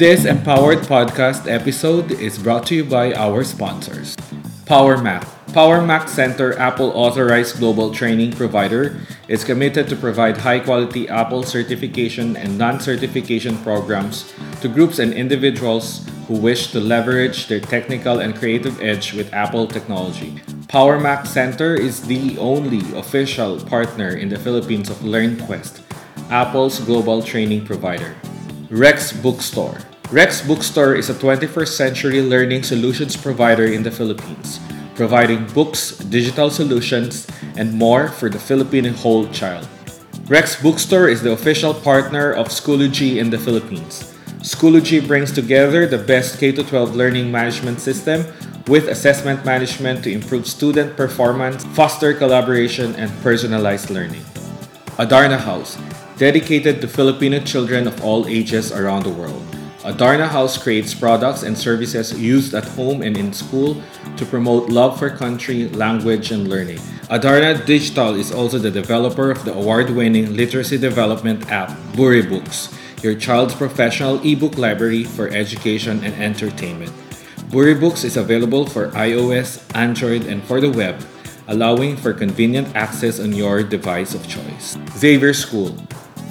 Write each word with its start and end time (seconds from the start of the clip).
This 0.00 0.24
Empowered 0.24 0.78
Podcast 0.88 1.44
episode 1.44 2.10
is 2.10 2.38
brought 2.38 2.64
to 2.68 2.74
you 2.74 2.84
by 2.84 3.12
our 3.12 3.44
sponsors. 3.44 4.16
PowerMac. 4.64 5.28
PowerMac 5.52 6.08
Center, 6.08 6.58
Apple 6.58 6.88
authorized 6.96 7.58
global 7.58 7.92
training 7.92 8.32
provider, 8.32 8.96
is 9.28 9.44
committed 9.44 9.88
to 9.88 9.96
provide 9.96 10.38
high 10.38 10.60
quality 10.60 11.06
Apple 11.06 11.42
certification 11.42 12.34
and 12.38 12.56
non 12.56 12.80
certification 12.80 13.58
programs 13.58 14.32
to 14.62 14.72
groups 14.72 15.00
and 15.00 15.12
individuals 15.12 16.08
who 16.28 16.40
wish 16.40 16.72
to 16.72 16.80
leverage 16.80 17.48
their 17.48 17.60
technical 17.60 18.20
and 18.20 18.34
creative 18.34 18.80
edge 18.80 19.12
with 19.12 19.30
Apple 19.34 19.66
technology. 19.66 20.40
PowerMac 20.72 21.26
Center 21.26 21.74
is 21.74 22.00
the 22.08 22.38
only 22.38 22.80
official 22.96 23.60
partner 23.68 24.16
in 24.16 24.30
the 24.30 24.38
Philippines 24.38 24.88
of 24.88 24.96
LearnQuest, 25.04 25.84
Apple's 26.30 26.80
global 26.80 27.20
training 27.20 27.66
provider. 27.66 28.16
Rex 28.70 29.12
Bookstore. 29.12 29.89
Rex 30.10 30.42
Bookstore 30.42 30.96
is 30.96 31.08
a 31.08 31.14
21st 31.14 31.68
century 31.68 32.20
learning 32.20 32.64
solutions 32.64 33.16
provider 33.16 33.66
in 33.66 33.84
the 33.84 33.92
Philippines, 33.92 34.58
providing 34.96 35.46
books, 35.54 35.98
digital 36.10 36.50
solutions, 36.50 37.28
and 37.54 37.72
more 37.72 38.08
for 38.08 38.28
the 38.28 38.38
Filipino 38.38 38.90
whole 38.90 39.28
child. 39.28 39.68
Rex 40.26 40.60
Bookstore 40.60 41.08
is 41.08 41.22
the 41.22 41.30
official 41.30 41.72
partner 41.72 42.32
of 42.32 42.48
Schoology 42.48 43.18
in 43.22 43.30
the 43.30 43.38
Philippines. 43.38 44.12
Schoology 44.42 44.98
brings 44.98 45.30
together 45.30 45.86
the 45.86 46.02
best 46.02 46.40
K 46.40 46.50
12 46.50 46.96
learning 46.96 47.30
management 47.30 47.78
system 47.78 48.26
with 48.66 48.88
assessment 48.88 49.44
management 49.44 50.02
to 50.02 50.10
improve 50.10 50.48
student 50.48 50.96
performance, 50.96 51.62
foster 51.78 52.14
collaboration, 52.14 52.96
and 52.96 53.14
personalized 53.22 53.90
learning. 53.90 54.26
Adarna 54.98 55.38
House 55.38 55.78
dedicated 56.18 56.80
to 56.80 56.88
Filipino 56.88 57.38
children 57.38 57.86
of 57.86 58.02
all 58.02 58.26
ages 58.26 58.72
around 58.72 59.04
the 59.04 59.14
world. 59.14 59.49
Uh, 59.82 59.92
Adarna 59.92 60.28
House 60.28 60.58
creates 60.58 60.92
products 60.92 61.42
and 61.42 61.56
services 61.56 62.12
used 62.18 62.54
at 62.54 62.64
home 62.64 63.00
and 63.00 63.16
in 63.16 63.32
school 63.32 63.80
to 64.16 64.26
promote 64.26 64.68
love 64.68 64.98
for 64.98 65.08
country, 65.08 65.68
language, 65.70 66.30
and 66.32 66.48
learning. 66.48 66.78
Adarna 67.08 67.64
Digital 67.64 68.14
is 68.14 68.30
also 68.30 68.58
the 68.58 68.70
developer 68.70 69.30
of 69.30 69.44
the 69.44 69.54
award-winning 69.54 70.36
literacy 70.36 70.76
development 70.76 71.50
app 71.50 71.70
Buri 71.96 72.28
Books, 72.28 72.68
your 73.02 73.14
child's 73.14 73.54
professional 73.54 74.20
ebook 74.20 74.58
library 74.58 75.04
for 75.04 75.28
education 75.28 76.04
and 76.04 76.14
entertainment. 76.22 76.92
Buri 77.48 77.78
Books 77.78 78.04
is 78.04 78.18
available 78.18 78.66
for 78.66 78.90
iOS, 78.90 79.64
Android, 79.74 80.26
and 80.26 80.44
for 80.44 80.60
the 80.60 80.70
web, 80.70 81.00
allowing 81.48 81.96
for 81.96 82.12
convenient 82.12 82.76
access 82.76 83.18
on 83.18 83.32
your 83.32 83.62
device 83.62 84.14
of 84.14 84.28
choice. 84.28 84.76
Xavier 84.92 85.32
School 85.32 85.74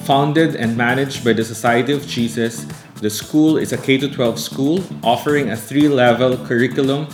Founded 0.06 0.56
and 0.56 0.76
managed 0.76 1.24
by 1.24 1.34
the 1.34 1.44
Society 1.44 1.94
of 1.94 2.08
Jesus, 2.08 2.66
the 3.00 3.10
school 3.10 3.58
is 3.58 3.72
a 3.72 3.78
K 3.78 3.98
12 3.98 4.40
school 4.40 4.84
offering 5.04 5.52
a 5.52 5.56
three 5.56 5.88
level 5.88 6.38
curriculum 6.46 7.08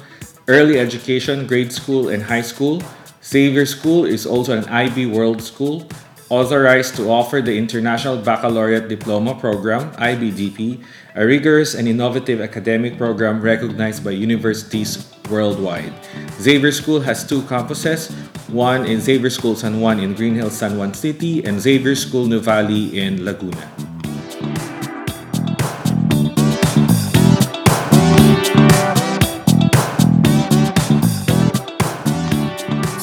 early 0.48 0.80
education, 0.80 1.48
grade 1.48 1.74
school, 1.74 2.10
and 2.10 2.22
high 2.22 2.42
school. 2.42 2.82
Xavier 3.24 3.66
School 3.66 4.06
is 4.06 4.26
also 4.26 4.58
an 4.58 4.66
IB 4.70 5.08
World 5.08 5.42
School, 5.42 5.88
authorized 6.30 6.96
to 6.98 7.10
offer 7.10 7.42
the 7.42 7.58
International 7.58 8.18
Baccalaureate 8.18 8.88
Diploma 8.88 9.34
Program, 9.34 9.92
IBDP, 9.94 10.84
a 11.16 11.26
rigorous 11.26 11.74
and 11.74 11.88
innovative 11.88 12.42
academic 12.42 12.98
program 12.98 13.42
recognized 13.42 14.04
by 14.04 14.12
universities 14.12 15.10
worldwide. 15.30 15.94
Xavier 16.38 16.72
School 16.72 17.00
has 17.02 17.26
two 17.26 17.42
campuses, 17.44 18.14
one 18.50 18.86
in 18.86 19.02
Xavier 19.02 19.32
School 19.32 19.56
San 19.56 19.82
Juan 19.82 20.00
in 20.00 20.14
Green 20.14 20.36
Hills, 20.36 20.54
San 20.54 20.78
Juan 20.78 20.94
City, 20.94 21.44
and 21.44 21.60
Xavier 21.60 21.96
School 21.96 22.28
Nuvali 22.28 22.94
in 22.94 23.26
Laguna. 23.26 23.95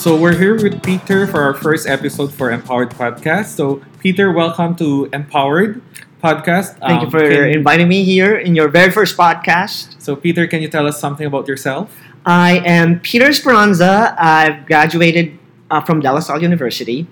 So 0.03 0.17
we're 0.17 0.35
here 0.37 0.59
with 0.61 0.83
Peter 0.83 1.29
for 1.29 1.43
our 1.43 1.55
first 1.55 1.87
episode 1.87 2.35
for 2.35 2.51
Empowered 2.51 2.91
Podcast. 2.91 3.55
So 3.55 3.81
Peter, 4.01 4.33
welcome 4.33 4.75
to 4.83 5.09
Empowered 5.13 5.81
Podcast. 6.23 6.75
Thank 6.83 7.03
you 7.03 7.07
Um, 7.07 7.11
for 7.15 7.21
can- 7.23 7.55
inviting 7.55 7.87
me 7.87 8.03
here 8.03 8.35
in 8.35 8.57
your 8.59 8.67
very 8.67 8.91
first 8.91 9.17
podcast. 9.17 9.95
So 10.03 10.17
Peter, 10.17 10.49
can 10.49 10.61
you 10.61 10.67
tell 10.67 10.89
us 10.91 10.99
something 10.99 11.27
about 11.27 11.47
yourself? 11.47 11.95
I 12.27 12.59
am 12.67 12.99
Peter 12.99 13.27
Esperanza. 13.31 14.15
I've 14.19 14.67
graduated 14.67 15.39
uh, 15.72 15.81
from 15.81 16.00
De 16.00 16.12
La 16.12 16.21
Salle 16.21 16.43
University. 16.43 17.06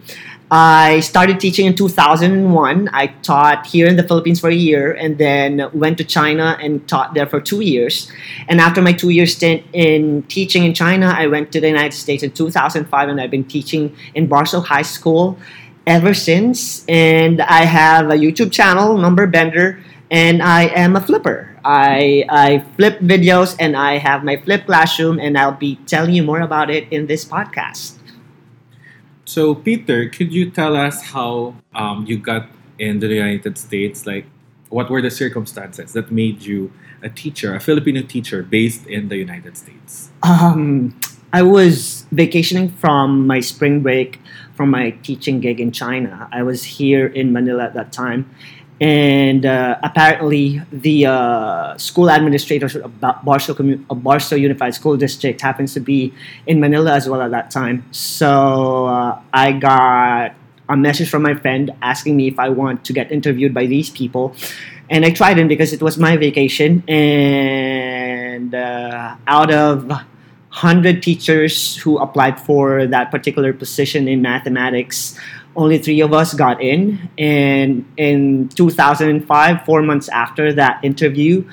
I 0.51 1.01
started 1.01 1.39
teaching 1.39 1.67
in 1.67 1.75
2001. 1.77 2.91
I 2.93 3.07
taught 3.23 3.67
here 3.67 3.87
in 3.87 3.97
the 3.97 4.03
Philippines 4.03 4.41
for 4.41 4.51
a 4.51 4.55
year 4.55 4.93
and 4.93 5.17
then 5.17 5.71
went 5.73 5.97
to 5.99 6.05
China 6.05 6.59
and 6.61 6.87
taught 6.89 7.15
there 7.15 7.27
for 7.27 7.41
two 7.41 7.61
years. 7.61 8.11
And 8.49 8.61
after 8.61 8.83
my 8.83 8.93
two 8.93 9.11
year 9.11 9.27
stint 9.27 9.63
in 9.73 10.25
teaching 10.25 10.65
in 10.65 10.75
China, 10.75 11.15
I 11.17 11.29
went 11.29 11.53
to 11.53 11.61
the 11.61 11.69
United 11.69 11.95
States 11.95 12.23
in 12.23 12.33
2005 12.33 13.09
and 13.09 13.21
I've 13.21 13.31
been 13.31 13.45
teaching 13.45 13.95
in 14.15 14.27
Barstow 14.27 14.61
High 14.61 14.83
School 14.83 15.39
ever 15.87 16.13
since. 16.15 16.85
And 16.89 17.41
I 17.41 17.65
have 17.65 18.11
a 18.11 18.15
YouTube 18.15 18.51
channel, 18.51 18.99
Number 18.99 19.29
Bender, 19.29 19.79
and 20.11 20.43
I 20.43 20.65
am 20.75 20.97
a 20.97 21.01
flipper. 21.01 21.57
I, 21.65 22.25
I 22.29 22.65
flip 22.77 22.99
videos 22.99 23.55
and 23.61 23.77
I 23.77 23.99
have 23.99 24.25
my 24.25 24.37
flip 24.39 24.67
classroom, 24.67 25.21
and 25.21 25.39
I'll 25.39 25.53
be 25.53 25.77
telling 25.87 26.15
you 26.15 26.25
more 26.25 26.41
about 26.41 26.71
it 26.71 26.89
in 26.91 27.07
this 27.07 27.25
podcast. 27.25 28.00
So 29.31 29.55
Peter, 29.55 30.09
could 30.09 30.35
you 30.35 30.51
tell 30.51 30.75
us 30.75 31.15
how 31.15 31.55
um, 31.73 32.05
you 32.05 32.19
got 32.19 32.49
in 32.81 32.99
the 32.99 33.07
United 33.07 33.59
States? 33.59 34.05
Like, 34.05 34.27
what 34.71 34.91
were 34.91 35.01
the 35.01 35.11
circumstances 35.11 35.93
that 35.93 36.11
made 36.11 36.43
you 36.43 36.73
a 37.01 37.09
teacher, 37.09 37.55
a 37.55 37.61
Filipino 37.61 38.03
teacher 38.03 38.43
based 38.43 38.89
in 38.89 39.07
the 39.09 39.17
United 39.17 39.57
States? 39.57 40.11
Um, 40.25 40.99
I 41.33 41.43
was 41.43 42.07
vacationing 42.11 42.71
from 42.71 43.25
my 43.29 43.39
spring 43.39 43.83
break 43.83 44.19
from 44.57 44.69
my 44.69 44.91
teaching 45.07 45.39
gig 45.39 45.61
in 45.61 45.71
China. 45.71 46.29
I 46.33 46.43
was 46.43 46.65
here 46.65 47.07
in 47.07 47.33
Manila 47.33 47.63
at 47.67 47.75
that 47.75 47.93
time. 47.93 48.29
And 48.81 49.45
uh, 49.45 49.77
apparently, 49.83 50.63
the 50.73 51.05
uh, 51.05 51.77
school 51.77 52.09
administrators 52.11 52.77
of 52.77 52.99
Ba- 52.99 53.21
Barstow, 53.23 53.53
Commu- 53.53 53.85
of 53.91 54.39
Unified 54.39 54.75
School 54.75 54.97
District 54.97 55.39
happens 55.39 55.75
to 55.75 55.81
be 55.81 56.15
in 56.47 56.61
Manila 56.61 56.95
as 56.95 57.07
well 57.07 57.21
at 57.21 57.31
that 57.31 57.51
time. 57.51 57.85
So 57.93 58.87
uh, 58.87 59.21
I 59.35 59.53
got 59.53 60.35
a 60.71 60.77
message 60.77 61.11
from 61.11 61.23
my 61.23 61.35
friend 61.35 61.73
asking 61.83 62.17
me 62.17 62.29
if 62.29 62.39
I 62.39 62.49
want 62.49 62.85
to 62.87 62.95
get 62.95 63.13
interviewed 63.13 63.53
by 63.53 63.67
these 63.67 63.91
people. 63.91 64.35
And 64.89 65.05
I 65.05 65.11
tried 65.11 65.39
it 65.39 65.47
because 65.47 65.75
it 65.75 65.83
was 65.83 65.99
my 65.99 66.17
vacation. 66.17 66.83
And 66.89 68.55
uh, 68.55 69.17
out 69.27 69.53
of 69.53 69.89
100 69.89 71.03
teachers 71.03 71.77
who 71.77 71.99
applied 71.99 72.41
for 72.41 72.87
that 72.87 73.11
particular 73.11 73.53
position 73.53 74.09
in 74.09 74.23
mathematics, 74.23 75.19
only 75.57 75.79
three 75.79 76.01
of 76.01 76.13
us 76.13 76.35
got 76.35 76.61
in. 76.61 77.11
And 77.19 77.85
in 77.97 78.49
2005, 78.51 79.65
four 79.65 79.83
months 79.83 80.09
after 80.09 80.53
that 80.55 80.85
interview, 80.85 81.45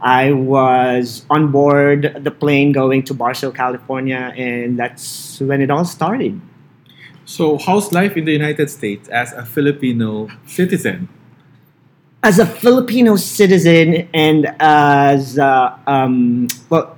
I 0.00 0.32
was 0.32 1.24
on 1.30 1.50
board 1.50 2.18
the 2.20 2.30
plane 2.30 2.72
going 2.72 3.04
to 3.04 3.14
Barstow, 3.14 3.50
California, 3.50 4.32
and 4.36 4.78
that's 4.78 5.40
when 5.40 5.60
it 5.62 5.70
all 5.70 5.84
started. 5.84 6.40
So, 7.24 7.56
how's 7.56 7.90
life 7.90 8.16
in 8.18 8.26
the 8.26 8.32
United 8.32 8.68
States 8.68 9.08
as 9.08 9.32
a 9.32 9.46
Filipino 9.46 10.28
citizen? 10.46 11.08
as 12.24 12.38
a 12.38 12.46
Filipino 12.46 13.16
citizen 13.16 14.08
and 14.14 14.46
as 14.58 15.38
uh, 15.38 15.76
um, 15.86 16.48
well, 16.70 16.96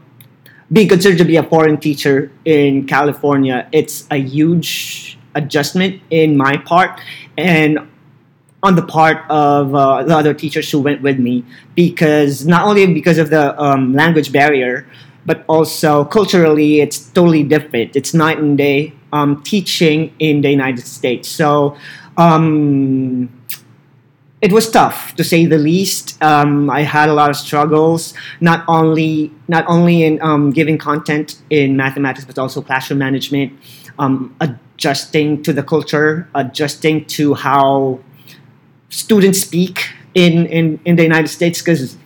being 0.73 0.89
considered 0.89 1.19
to 1.19 1.25
be 1.25 1.37
a 1.37 1.43
foreign 1.43 1.77
teacher 1.79 2.31
in 2.45 2.87
California, 2.87 3.69
it's 3.73 4.07
a 4.13 4.17
huge 4.17 5.16
adjustment 5.37 6.03
in 6.11 6.37
my 6.37 6.57
part 6.57 7.01
and 7.39 7.79
on 8.63 8.75
the 8.75 8.83
part 8.83 9.19
of 9.31 9.75
uh, 9.75 10.03
the 10.03 10.17
other 10.17 10.35
teachers 10.35 10.69
who 10.71 10.81
went 10.81 11.03
with 11.03 11.21
me. 11.21 11.45
Because 11.77 12.47
not 12.47 12.67
only 12.67 12.93
because 12.93 13.19
of 13.19 13.31
the 13.31 13.55
um, 13.63 13.95
language 13.95 14.33
barrier 14.33 14.87
but 15.27 15.45
also 15.49 16.05
culturally 16.05 16.81
it's 16.81 16.99
totally 17.11 17.43
different. 17.43 17.95
It's 17.95 18.15
night 18.15 18.39
and 18.39 18.57
day 18.57 18.93
um, 19.13 19.43
teaching 19.43 20.15
in 20.19 20.41
the 20.41 20.51
united 20.51 20.87
states. 20.87 21.29
So 21.29 21.77
um, 22.17 23.29
it 24.41 24.53
was 24.53 24.71
tough 24.71 25.17
to 25.17 25.25
say 25.25 25.47
the 25.47 25.59
least. 25.59 26.23
Um, 26.23 26.71
I 26.71 26.83
had 26.83 27.09
a 27.09 27.15
lot 27.15 27.31
of 27.31 27.37
struggles, 27.37 28.15
not 28.41 28.65
only 28.69 29.33
not 29.49 29.65
only 29.67 30.05
in 30.05 30.21
um, 30.23 30.51
giving 30.51 30.79
content 30.79 31.43
in 31.51 31.77
mathematics, 31.77 32.25
but 32.25 32.39
also 32.39 32.63
classroom 32.63 32.99
management, 32.99 33.53
um, 33.99 34.37
adjusting 34.77 35.43
to 35.43 35.53
the 35.53 35.63
culture, 35.63 36.29
adjusting 36.35 37.07
to 37.07 37.33
how 37.33 37.99
students 38.91 39.41
speak 39.41 39.89
in 40.15 40.47
in, 40.47 40.79
in 40.85 40.97
the 40.97 41.03
United 41.03 41.29
States. 41.29 41.63
Because 41.63 41.97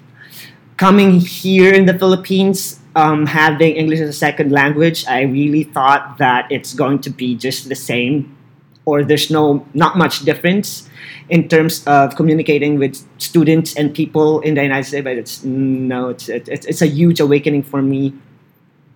coming 0.76 1.18
here 1.20 1.74
in 1.74 1.86
the 1.86 1.98
Philippines, 1.98 2.78
um, 2.94 3.26
having 3.26 3.74
English 3.74 3.98
as 3.98 4.08
a 4.08 4.12
second 4.26 4.52
language, 4.52 5.04
I 5.06 5.22
really 5.22 5.64
thought 5.64 6.18
that 6.18 6.46
it's 6.50 6.72
going 6.72 7.00
to 7.00 7.10
be 7.10 7.34
just 7.34 7.68
the 7.68 7.74
same 7.74 8.36
or 8.84 9.04
there's 9.04 9.30
no 9.30 9.66
not 9.74 9.98
much 9.98 10.20
difference 10.24 10.88
in 11.28 11.48
terms 11.48 11.82
of 11.86 12.14
communicating 12.14 12.78
with 12.78 13.02
students 13.18 13.76
and 13.76 13.94
people 13.94 14.40
in 14.40 14.54
the 14.54 14.62
United 14.62 14.86
States. 14.86 15.04
But 15.04 15.18
it's 15.18 15.42
no, 15.44 16.10
it's 16.10 16.28
it's, 16.28 16.66
it's 16.66 16.82
a 16.82 16.86
huge 16.86 17.18
awakening 17.18 17.64
for 17.64 17.82
me 17.82 18.14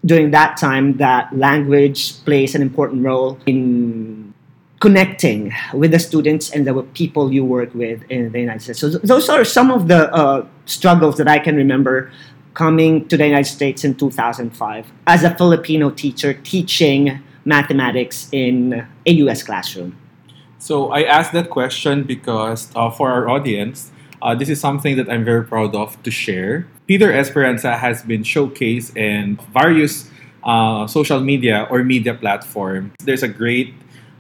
during 0.05 0.31
that 0.33 0.57
time 0.57 0.97
that 0.99 1.37
language 1.37 2.23
plays 2.25 2.55
an 2.55 2.63
important 2.63 3.05
role 3.05 3.39
in 3.47 4.35
connecting 4.81 5.53
with 5.73 5.93
the 5.93 5.99
students 5.99 6.51
and 6.51 6.67
the 6.67 6.83
people 6.93 7.33
you 7.33 7.45
work 7.45 7.75
with 7.75 8.03
in 8.11 8.31
the 8.33 8.41
United 8.41 8.61
States. 8.61 8.81
So 8.81 8.91
th- 8.91 9.03
those 9.03 9.29
are 9.31 9.45
some 9.45 9.71
of 9.71 9.89
the 9.89 10.13
uh, 10.13 10.47
struggles 10.67 11.17
that 11.17 11.27
I 11.27 11.39
can 11.39 11.57
remember 11.57 12.13
coming 12.53 13.09
to 13.09 13.17
the 13.17 13.27
United 13.27 13.49
States 13.51 13.83
in 13.83 13.95
2005 13.95 14.93
as 15.07 15.25
a 15.25 15.35
Filipino 15.35 15.91
teacher 15.91 16.35
teaching 16.35 17.21
mathematics 17.45 18.29
in 18.31 18.87
a 19.07 19.13
US 19.25 19.43
classroom. 19.43 19.97
So 20.59 20.91
I 20.93 21.03
asked 21.03 21.33
that 21.33 21.51
question 21.51 22.05
because 22.05 22.71
uh, 22.75 22.91
for 22.91 23.11
our 23.11 23.29
audience, 23.29 23.91
uh, 24.23 24.35
this 24.35 24.49
is 24.49 24.61
something 24.61 24.97
that 24.97 25.11
I'm 25.11 25.25
very 25.25 25.45
proud 25.45 25.75
of 25.75 26.03
to 26.03 26.11
share. 26.11 26.67
Peter 26.87 27.13
Esperanza 27.13 27.77
has 27.77 28.03
been 28.03 28.23
showcased 28.23 28.97
in 28.97 29.39
various 29.53 30.11
uh, 30.43 30.87
social 30.87 31.21
media 31.21 31.67
or 31.71 31.83
media 31.83 32.13
platforms. 32.13 32.93
There's 33.03 33.23
a 33.23 33.29
great 33.29 33.73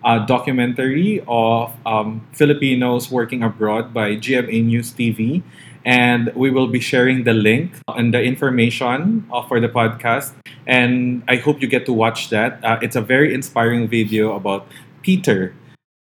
uh, 0.02 0.24
documentary 0.24 1.22
of 1.28 1.74
um, 1.84 2.26
Filipinos 2.32 3.10
working 3.10 3.42
abroad 3.42 3.92
by 3.92 4.16
GMA 4.16 4.64
News 4.64 4.92
TV. 4.92 5.42
And 5.84 6.32
we 6.34 6.50
will 6.50 6.66
be 6.66 6.80
sharing 6.80 7.24
the 7.24 7.34
link 7.34 7.72
and 7.88 8.14
the 8.14 8.22
information 8.22 9.28
uh, 9.30 9.46
for 9.46 9.60
the 9.60 9.68
podcast. 9.68 10.32
And 10.66 11.22
I 11.28 11.36
hope 11.36 11.60
you 11.60 11.68
get 11.68 11.84
to 11.84 11.92
watch 11.92 12.30
that. 12.30 12.64
Uh, 12.64 12.78
it's 12.80 12.96
a 12.96 13.02
very 13.02 13.34
inspiring 13.34 13.88
video 13.88 14.34
about 14.34 14.66
Peter. 15.02 15.54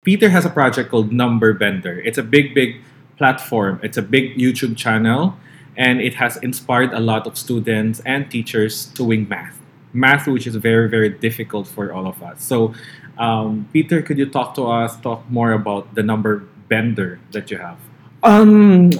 Peter 0.04 0.28
has 0.30 0.44
a 0.44 0.50
project 0.50 0.90
called 0.90 1.12
Number 1.12 1.52
Bender. 1.52 2.00
It's 2.00 2.18
a 2.18 2.24
big, 2.24 2.52
big 2.52 2.82
platform. 3.16 3.78
It's 3.84 3.96
a 3.96 4.02
big 4.02 4.36
YouTube 4.36 4.76
channel, 4.76 5.36
and 5.76 6.00
it 6.00 6.14
has 6.14 6.36
inspired 6.38 6.92
a 6.92 7.00
lot 7.00 7.26
of 7.26 7.36
students 7.36 8.00
and 8.04 8.30
teachers 8.30 8.86
to 8.86 9.04
doing 9.04 9.28
math. 9.28 9.58
Math, 9.92 10.26
which 10.26 10.46
is 10.46 10.54
very, 10.56 10.88
very 10.88 11.08
difficult 11.08 11.66
for 11.66 11.92
all 11.92 12.06
of 12.06 12.22
us. 12.22 12.44
So, 12.44 12.74
um, 13.18 13.68
Peter, 13.72 14.02
could 14.02 14.18
you 14.18 14.26
talk 14.26 14.54
to 14.54 14.66
us, 14.66 14.98
talk 15.00 15.28
more 15.28 15.52
about 15.52 15.94
the 15.94 16.02
number 16.02 16.46
bender 16.68 17.18
that 17.32 17.50
you 17.50 17.58
have? 17.58 17.78
Um, 18.22 18.90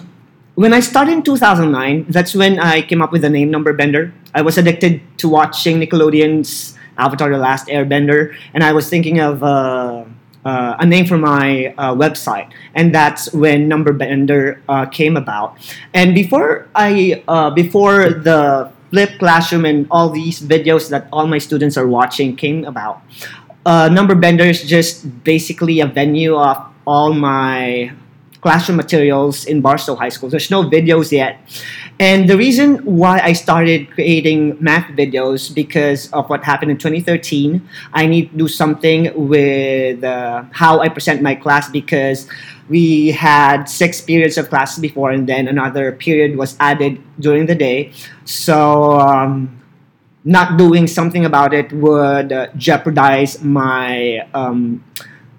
when 0.55 0.75
I 0.75 0.81
started 0.81 1.13
in 1.13 1.23
2009, 1.23 2.07
that's 2.09 2.35
when 2.35 2.59
I 2.59 2.83
came 2.83 3.01
up 3.01 3.13
with 3.13 3.23
the 3.23 3.31
name 3.31 3.51
Number 3.51 3.73
Bender. 3.73 4.13
I 4.35 4.43
was 4.43 4.59
addicted 4.59 5.01
to 5.19 5.29
watching 5.29 5.81
Nickelodeon's 5.81 6.77
Avatar: 6.99 7.31
The 7.31 7.39
Last 7.39 7.69
Airbender, 7.69 8.37
and 8.53 8.65
I 8.65 8.73
was 8.73 8.89
thinking 8.89 9.21
of 9.21 9.43
uh, 9.43 10.00
uh, 10.45 10.77
a 10.79 10.87
name 10.87 11.07
for 11.07 11.19
my 11.19 11.75
uh, 11.77 11.95
website, 11.95 12.51
and 12.75 12.95
that's 12.95 13.33
when 13.33 13.69
Number 13.69 13.93
Bender 13.93 14.63
uh, 14.69 14.87
came 14.87 15.17
about. 15.17 15.57
And 15.95 16.15
before 16.15 16.69
I, 16.75 17.23
uh, 17.29 17.51
before 17.51 18.11
the 18.11 18.71
Flip 18.91 19.19
Classroom 19.19 19.65
and 19.65 19.87
all 19.91 20.11
these 20.11 20.41
videos 20.41 20.89
that 20.91 21.09
all 21.13 21.27
my 21.27 21.39
students 21.39 21.77
are 21.77 21.87
watching 21.87 22.37
came 22.37 22.65
about, 22.65 23.03
uh, 23.67 23.89
Number 23.89 24.15
Bender 24.15 24.45
is 24.45 24.63
just 24.63 25.25
basically 25.25 25.81
a 25.81 25.87
venue 25.87 26.37
of 26.37 26.59
all 26.87 27.13
my 27.13 27.93
classroom 28.41 28.77
materials 28.77 29.45
in 29.45 29.61
Barstow 29.61 29.95
High 29.95 30.09
School. 30.09 30.29
There's 30.29 30.51
no 30.51 30.65
videos 30.65 31.13
yet. 31.13 31.41
And 31.99 32.29
the 32.29 32.37
reason 32.37 32.79
why 32.85 33.21
I 33.21 33.35
started 33.35 33.91
creating 33.91 34.57
math 34.61 34.89
videos 34.97 35.55
because 35.55 36.11
of 36.13 36.29
what 36.31 36.45
happened 36.45 36.71
in 36.71 36.79
2013, 36.79 37.61
I 37.93 38.07
need 38.07 38.31
to 38.33 38.37
do 38.39 38.49
something 38.49 39.13
with 39.29 40.03
uh, 40.03 40.45
how 40.53 40.81
I 40.81 40.89
present 40.89 41.21
my 41.21 41.35
class 41.35 41.69
because 41.69 42.27
we 42.71 43.11
had 43.11 43.65
six 43.65 44.01
periods 44.01 44.39
of 44.39 44.49
classes 44.49 44.79
before 44.79 45.11
and 45.11 45.29
then 45.29 45.49
another 45.49 45.93
period 45.93 46.37
was 46.37 46.57
added 46.61 47.03
during 47.19 47.47
the 47.47 47.55
day. 47.55 47.93
So 48.25 48.99
um, 49.01 49.61
not 50.25 50.57
doing 50.57 50.87
something 50.87 51.25
about 51.25 51.53
it 51.53 51.73
would 51.73 52.33
uh, 52.33 52.49
jeopardize 52.57 53.43
my 53.43 54.27
um, 54.33 54.85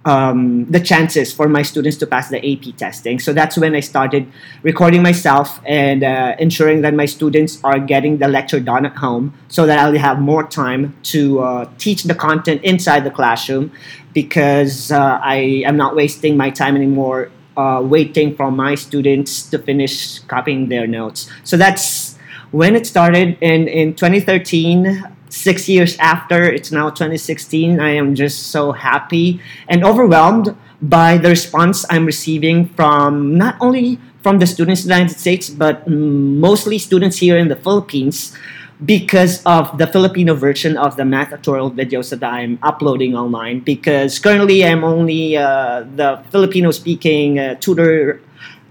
um, 0.06 0.65
the 0.65 0.80
chances 0.80 1.31
for 1.31 1.48
my 1.48 1.62
students 1.62 1.98
to 1.98 2.07
pass 2.07 2.30
the 2.30 2.39
AP 2.39 2.75
testing. 2.77 3.19
So 3.19 3.33
that's 3.33 3.57
when 3.57 3.75
I 3.75 3.81
started 3.81 4.27
recording 4.63 5.03
myself 5.03 5.59
and 5.65 6.03
uh, 6.03 6.36
ensuring 6.39 6.81
that 6.81 6.94
my 6.94 7.06
students 7.06 7.63
are 7.63 7.80
getting 7.80 8.18
the 8.18 8.27
lecture 8.27 8.59
done 8.59 8.86
at 8.86 8.95
home 8.95 9.33
so 9.48 9.65
that 9.65 9.77
I'll 9.77 9.94
have 9.95 10.19
more 10.19 10.48
time 10.48 10.95
to 11.03 11.39
uh, 11.39 11.69
teach 11.77 12.03
the 12.03 12.15
content 12.15 12.63
inside 12.63 13.03
the 13.03 13.12
classroom 13.12 13.71
because 14.13 14.92
uh, 14.92 15.19
I 15.21 15.63
am 15.65 15.77
not 15.77 15.95
wasting 15.95 16.36
my 16.36 16.50
time 16.50 16.75
anymore 16.75 17.30
uh, 17.57 17.81
waiting 17.83 18.36
for 18.36 18.51
my 18.51 18.75
students 18.75 19.44
to 19.50 19.59
finish 19.59 20.19
copying 20.19 20.69
their 20.69 20.88
notes. 20.88 21.30
So 21.44 21.57
that's 21.57 22.18
when 22.51 22.75
it 22.75 22.88
started. 22.88 23.38
And 23.42 23.68
in 23.68 23.94
2013, 23.94 25.06
six 25.31 25.68
years 25.68 25.98
after, 25.98 26.44
it's 26.44 26.72
now 26.72 26.89
2016. 26.89 27.80
I 27.80 27.92
am 27.92 28.13
just 28.13 28.51
so 28.51 28.72
happy 28.72 29.42
and 29.68 29.83
overwhelmed 29.83 30.56
by 30.81 31.18
the 31.18 31.30
response 31.30 31.86
I'm 31.89 32.06
receiving 32.06 32.68
from 32.68 33.38
not 33.38 33.56
only 33.60 34.00
from 34.22 34.39
the 34.39 34.45
students 34.45 34.83
in 34.83 34.89
the 34.89 34.95
United 34.95 35.18
States, 35.18 35.50
but 35.50 35.88
mostly 35.88 36.78
students 36.78 37.18
here 37.18 37.38
in 37.38 37.48
the 37.48 37.56
Philippines 37.56 38.36
because 38.83 39.44
of 39.45 39.78
the 39.78 39.86
Filipino 39.86 40.33
version 40.33 40.75
of 40.78 40.95
the 40.95 41.06
math 41.06 41.30
tutorial 41.30 41.72
videos 41.72 42.10
that 42.10 42.24
I'm 42.24 42.57
uploading 42.62 43.16
online. 43.16 43.60
Because 43.60 44.19
currently 44.19 44.66
I'm 44.66 44.83
only 44.83 45.38
uh, 45.38 45.86
the 45.95 46.22
Filipino 46.31 46.72
speaking 46.72 47.39
uh, 47.39 47.56
tutor 47.56 48.22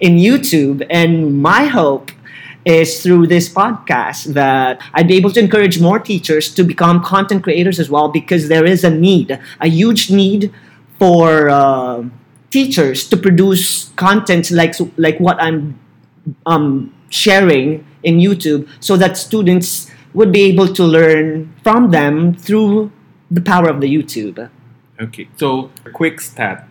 in 0.01 0.17
YouTube, 0.17 0.87
and 0.89 1.41
my 1.41 1.67
hope 1.67 2.11
is 2.65 3.03
through 3.03 3.27
this 3.27 3.49
podcast 3.49 4.35
that 4.35 4.83
I'd 4.93 5.09
be 5.09 5.17
able 5.17 5.33
to 5.33 5.41
encourage 5.41 5.81
more 5.81 5.99
teachers 5.99 6.53
to 6.55 6.63
become 6.63 7.03
content 7.03 7.43
creators 7.43 7.81
as 7.81 7.89
well 7.89 8.09
because 8.09 8.49
there 8.49 8.65
is 8.65 8.85
a 8.85 8.91
need, 8.91 9.39
a 9.61 9.69
huge 9.69 10.11
need 10.11 10.53
for 10.99 11.49
uh, 11.49 12.05
teachers 12.51 13.09
to 13.09 13.17
produce 13.17 13.91
content 13.97 14.51
like 14.51 14.75
like 14.97 15.19
what 15.19 15.41
I'm 15.41 15.79
um, 16.45 16.95
sharing 17.09 17.87
in 18.03 18.19
YouTube 18.19 18.69
so 18.81 18.97
that 18.97 19.17
students 19.17 19.91
would 20.13 20.33
be 20.33 20.43
able 20.43 20.69
to 20.75 20.85
learn 20.85 21.55
from 21.63 21.91
them 21.91 22.35
through 22.35 22.93
the 23.31 23.41
power 23.41 23.69
of 23.69 23.81
the 23.81 23.89
YouTube. 23.89 24.51
Okay, 25.01 25.29
so 25.37 25.71
a 25.87 25.91
quick 25.91 26.21
stat 26.21 26.69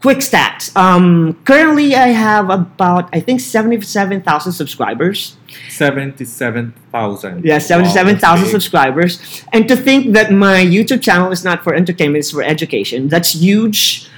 quick 0.00 0.18
stats. 0.18 0.74
Um, 0.76 1.38
currently, 1.44 1.94
I 1.94 2.08
have 2.08 2.50
about 2.50 3.08
I 3.12 3.20
think 3.20 3.40
seventy-seven 3.40 4.22
thousand 4.22 4.52
subscribers. 4.52 5.36
Seventy-seven 5.68 6.74
thousand. 6.92 7.44
Yeah, 7.44 7.58
seventy-seven 7.58 8.18
thousand 8.18 8.46
wow, 8.46 8.52
subscribers. 8.52 9.44
And 9.52 9.68
to 9.68 9.76
think 9.76 10.12
that 10.14 10.32
my 10.32 10.64
YouTube 10.64 11.02
channel 11.02 11.30
is 11.32 11.44
not 11.44 11.64
for 11.64 11.74
entertainment; 11.74 12.20
it's 12.20 12.30
for 12.30 12.42
education. 12.42 13.08
That's 13.08 13.32
huge 13.32 14.08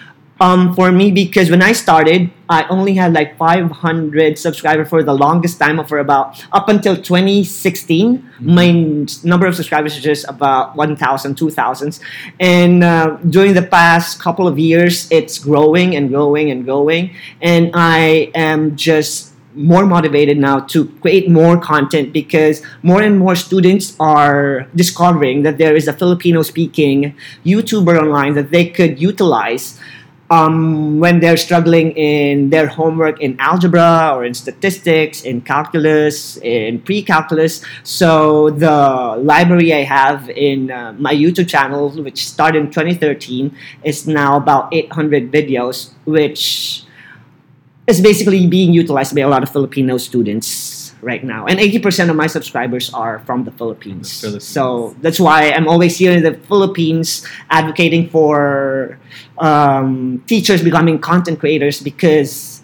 um, 0.41 0.75
for 0.75 0.91
me 0.91 1.11
because 1.11 1.51
when 1.51 1.63
I 1.63 1.73
started, 1.73 2.31
I 2.49 2.67
only 2.69 2.95
had 2.95 3.13
like 3.13 3.37
500 3.37 4.39
subscribers 4.39 4.89
for 4.89 5.03
the 5.03 5.13
longest 5.13 5.59
time, 5.59 5.85
for 5.85 5.99
about 5.99 6.43
up 6.53 6.69
until 6.69 6.97
2016. 6.97 8.19
Mm-hmm. 8.19 8.55
My 8.55 8.71
number 9.23 9.47
of 9.47 9.55
subscribers 9.55 9.97
is 9.97 10.03
just 10.03 10.27
about 10.29 10.77
1,000, 10.77 11.37
2,000. 11.37 12.01
And 12.41 12.83
uh, 12.83 13.19
during 13.29 13.55
the 13.55 13.63
past 13.63 14.19
couple 14.19 14.49
of 14.49 14.59
years, 14.59 15.11
it's 15.13 15.39
growing 15.39 15.95
and 15.95 16.09
growing 16.09 16.51
and 16.51 16.65
growing. 16.65 17.15
And 17.43 17.71
I 17.75 18.33
am 18.35 18.77
just 18.77 19.31
more 19.55 19.85
motivated 19.85 20.39
now 20.39 20.61
to 20.61 20.87
create 21.03 21.29
more 21.29 21.61
content 21.61 22.13
because 22.13 22.63
more 22.83 23.03
and 23.03 23.19
more 23.19 23.35
students 23.35 23.97
are 23.99 24.69
discovering 24.75 25.43
that 25.43 25.59
there 25.59 25.75
is 25.75 25.89
a 25.89 25.93
Filipino 25.93 26.43
speaking 26.43 27.15
YouTuber 27.45 28.01
online 28.01 28.35
that 28.35 28.51
they 28.51 28.67
could 28.67 29.01
utilize 29.01 29.79
um, 30.31 31.01
when 31.01 31.19
they're 31.19 31.37
struggling 31.37 31.91
in 31.93 32.51
their 32.51 32.69
homework 32.69 33.21
in 33.21 33.39
algebra 33.41 34.13
or 34.15 34.25
in 34.25 34.33
statistics, 34.33 35.23
in 35.23 35.41
calculus, 35.41 36.37
in 36.39 36.81
pre-calculus. 36.83 37.65
So 37.83 38.51
the 38.51 39.17
library 39.21 39.75
I 39.75 39.83
have 39.83 40.31
in 40.31 40.71
uh, 40.71 40.95
my 40.99 41.13
YouTube 41.13 41.49
channel, 41.49 41.91
which 41.91 42.29
started 42.29 42.61
in 42.61 42.67
2013, 42.71 43.55
is 43.83 44.07
now 44.07 44.37
about 44.37 44.73
800 44.73 45.33
videos, 45.33 45.91
which 46.05 46.85
is 47.89 48.01
basically 48.01 48.47
being 48.47 48.73
utilized 48.73 49.15
by 49.17 49.23
a 49.23 49.29
lot 49.29 49.43
of 49.43 49.51
Filipino 49.51 49.99
students 49.99 50.80
right 51.03 51.25
now. 51.25 51.47
And 51.47 51.59
80% 51.59 52.11
of 52.11 52.17
my 52.17 52.27
subscribers 52.27 52.93
are 52.93 53.21
from 53.21 53.45
the 53.45 53.51
Philippines. 53.53 54.21
the 54.21 54.27
Philippines. 54.29 54.45
So 54.49 54.95
that's 55.01 55.21
why 55.21 55.51
I'm 55.51 55.69
always 55.69 55.97
here 55.97 56.13
in 56.13 56.23
the 56.23 56.35
Philippines 56.35 57.27
advocating 57.49 58.09
for 58.09 58.99
um, 59.39 60.23
teachers 60.27 60.63
becoming 60.63 60.99
content 60.99 61.41
creators 61.41 61.81
because 61.81 62.63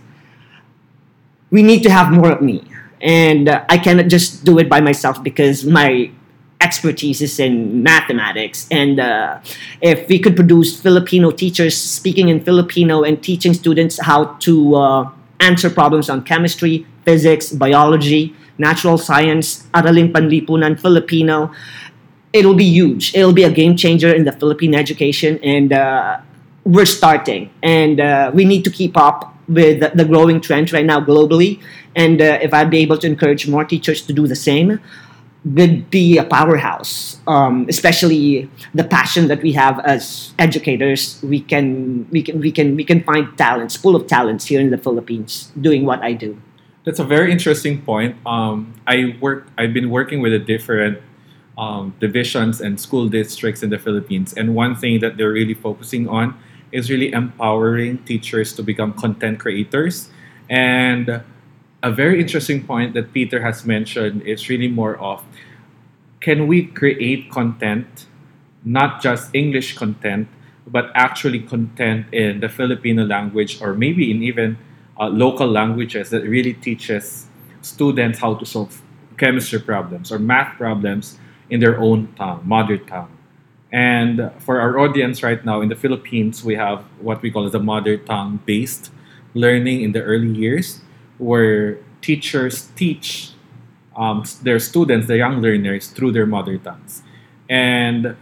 we 1.50 1.62
need 1.62 1.82
to 1.82 1.90
have 1.90 2.12
more 2.12 2.30
of 2.30 2.42
me. 2.42 2.64
And 3.00 3.48
uh, 3.48 3.64
I 3.68 3.78
cannot 3.78 4.08
just 4.08 4.44
do 4.44 4.58
it 4.58 4.68
by 4.68 4.80
myself 4.80 5.22
because 5.22 5.64
my 5.64 6.10
expertise 6.60 7.20
is 7.20 7.38
in 7.38 7.82
mathematics. 7.82 8.66
And 8.70 8.98
uh, 8.98 9.40
if 9.80 10.08
we 10.08 10.18
could 10.18 10.34
produce 10.34 10.80
Filipino 10.80 11.30
teachers 11.30 11.76
speaking 11.76 12.28
in 12.28 12.40
Filipino 12.40 13.02
and 13.02 13.22
teaching 13.22 13.52
students 13.54 14.00
how 14.00 14.36
to 14.40 14.74
uh, 14.74 15.10
answer 15.40 15.68
problems 15.68 16.08
on 16.08 16.22
chemistry, 16.22 16.86
physics, 17.06 17.52
biology, 17.52 18.34
natural 18.58 18.98
science, 18.98 19.62
Araling 19.72 20.12
Panlipunan, 20.12 20.78
Filipino, 20.78 21.52
it'll 22.32 22.54
be 22.54 22.64
huge. 22.64 23.14
It'll 23.14 23.32
be 23.32 23.44
a 23.44 23.50
game 23.50 23.76
changer 23.76 24.12
in 24.12 24.24
the 24.24 24.32
Philippine 24.32 24.74
education. 24.74 25.38
And 25.42 25.72
uh, 25.72 26.18
we're 26.64 26.90
starting. 27.00 27.50
And 27.62 28.00
uh, 28.00 28.30
we 28.34 28.44
need 28.44 28.64
to 28.64 28.70
keep 28.70 28.96
up 28.96 29.32
with 29.48 29.80
the 29.94 30.04
growing 30.04 30.40
trend 30.40 30.72
right 30.72 30.84
now 30.84 31.00
globally. 31.00 31.62
And 31.94 32.20
uh, 32.20 32.38
if 32.42 32.52
I'd 32.52 32.70
be 32.70 32.78
able 32.78 32.98
to 32.98 33.06
encourage 33.06 33.48
more 33.48 33.64
teachers 33.64 34.02
to 34.06 34.12
do 34.12 34.26
the 34.26 34.36
same, 34.36 34.80
would 35.46 35.88
be 35.90 36.18
a 36.18 36.24
powerhouse. 36.24 37.20
Um, 37.28 37.66
especially 37.68 38.50
the 38.74 38.82
passion 38.82 39.28
that 39.28 39.42
we 39.42 39.52
have 39.52 39.78
as 39.80 40.34
educators, 40.40 41.22
we 41.22 41.40
can 41.40 42.08
we 42.10 42.20
can 42.22 42.40
we 42.40 42.50
can 42.50 42.74
we 42.74 42.82
can 42.82 43.04
find 43.04 43.30
talents, 43.38 43.76
full 43.76 43.94
of 43.94 44.08
talents 44.08 44.46
here 44.46 44.60
in 44.60 44.70
the 44.70 44.78
Philippines, 44.78 45.52
doing 45.60 45.86
what 45.86 46.02
I 46.02 46.14
do. 46.14 46.36
That's 46.86 47.00
a 47.00 47.04
very 47.04 47.32
interesting 47.32 47.82
point. 47.82 48.14
Um, 48.24 48.72
I 48.86 49.18
work. 49.20 49.48
I've 49.58 49.74
been 49.74 49.90
working 49.90 50.20
with 50.20 50.30
the 50.30 50.38
different 50.38 51.02
um, 51.58 51.96
divisions 51.98 52.60
and 52.60 52.78
school 52.78 53.08
districts 53.08 53.64
in 53.64 53.70
the 53.70 53.78
Philippines, 53.78 54.32
and 54.32 54.54
one 54.54 54.76
thing 54.76 55.00
that 55.00 55.16
they're 55.16 55.32
really 55.32 55.54
focusing 55.54 56.08
on 56.08 56.38
is 56.70 56.88
really 56.88 57.10
empowering 57.10 57.98
teachers 58.06 58.52
to 58.54 58.62
become 58.62 58.92
content 58.92 59.40
creators. 59.40 60.10
And 60.48 61.22
a 61.82 61.90
very 61.90 62.20
interesting 62.20 62.62
point 62.62 62.94
that 62.94 63.12
Peter 63.12 63.42
has 63.42 63.66
mentioned 63.66 64.22
is 64.22 64.48
really 64.48 64.68
more 64.68 64.96
of 64.96 65.24
can 66.20 66.46
we 66.46 66.66
create 66.70 67.32
content, 67.32 68.06
not 68.64 69.02
just 69.02 69.34
English 69.34 69.74
content, 69.74 70.28
but 70.68 70.92
actually 70.94 71.40
content 71.40 72.06
in 72.14 72.38
the 72.38 72.48
Filipino 72.48 73.04
language 73.04 73.60
or 73.60 73.74
maybe 73.74 74.08
in 74.12 74.22
even 74.22 74.56
uh, 74.98 75.08
local 75.08 75.46
languages 75.46 76.10
that 76.10 76.22
really 76.22 76.54
teaches 76.54 77.26
students 77.62 78.18
how 78.18 78.34
to 78.34 78.46
solve 78.46 78.82
chemistry 79.18 79.60
problems 79.60 80.12
or 80.12 80.18
math 80.18 80.56
problems 80.56 81.18
in 81.50 81.60
their 81.60 81.78
own 81.80 82.12
tongue, 82.16 82.42
mother 82.44 82.78
tongue. 82.78 83.16
And 83.72 84.30
for 84.38 84.60
our 84.60 84.78
audience 84.78 85.22
right 85.22 85.44
now 85.44 85.60
in 85.60 85.68
the 85.68 85.74
Philippines, 85.74 86.44
we 86.44 86.54
have 86.54 86.84
what 87.00 87.22
we 87.22 87.30
call 87.30 87.46
as 87.46 87.54
a 87.54 87.58
mother 87.58 87.96
tongue 87.96 88.40
based 88.46 88.90
learning 89.34 89.82
in 89.82 89.92
the 89.92 90.02
early 90.02 90.32
years, 90.32 90.80
where 91.18 91.78
teachers 92.00 92.68
teach 92.76 93.32
um, 93.96 94.24
their 94.42 94.58
students, 94.58 95.06
the 95.06 95.16
young 95.16 95.40
learners, 95.40 95.88
through 95.88 96.12
their 96.12 96.26
mother 96.26 96.58
tongues. 96.58 97.02
And 97.48 98.16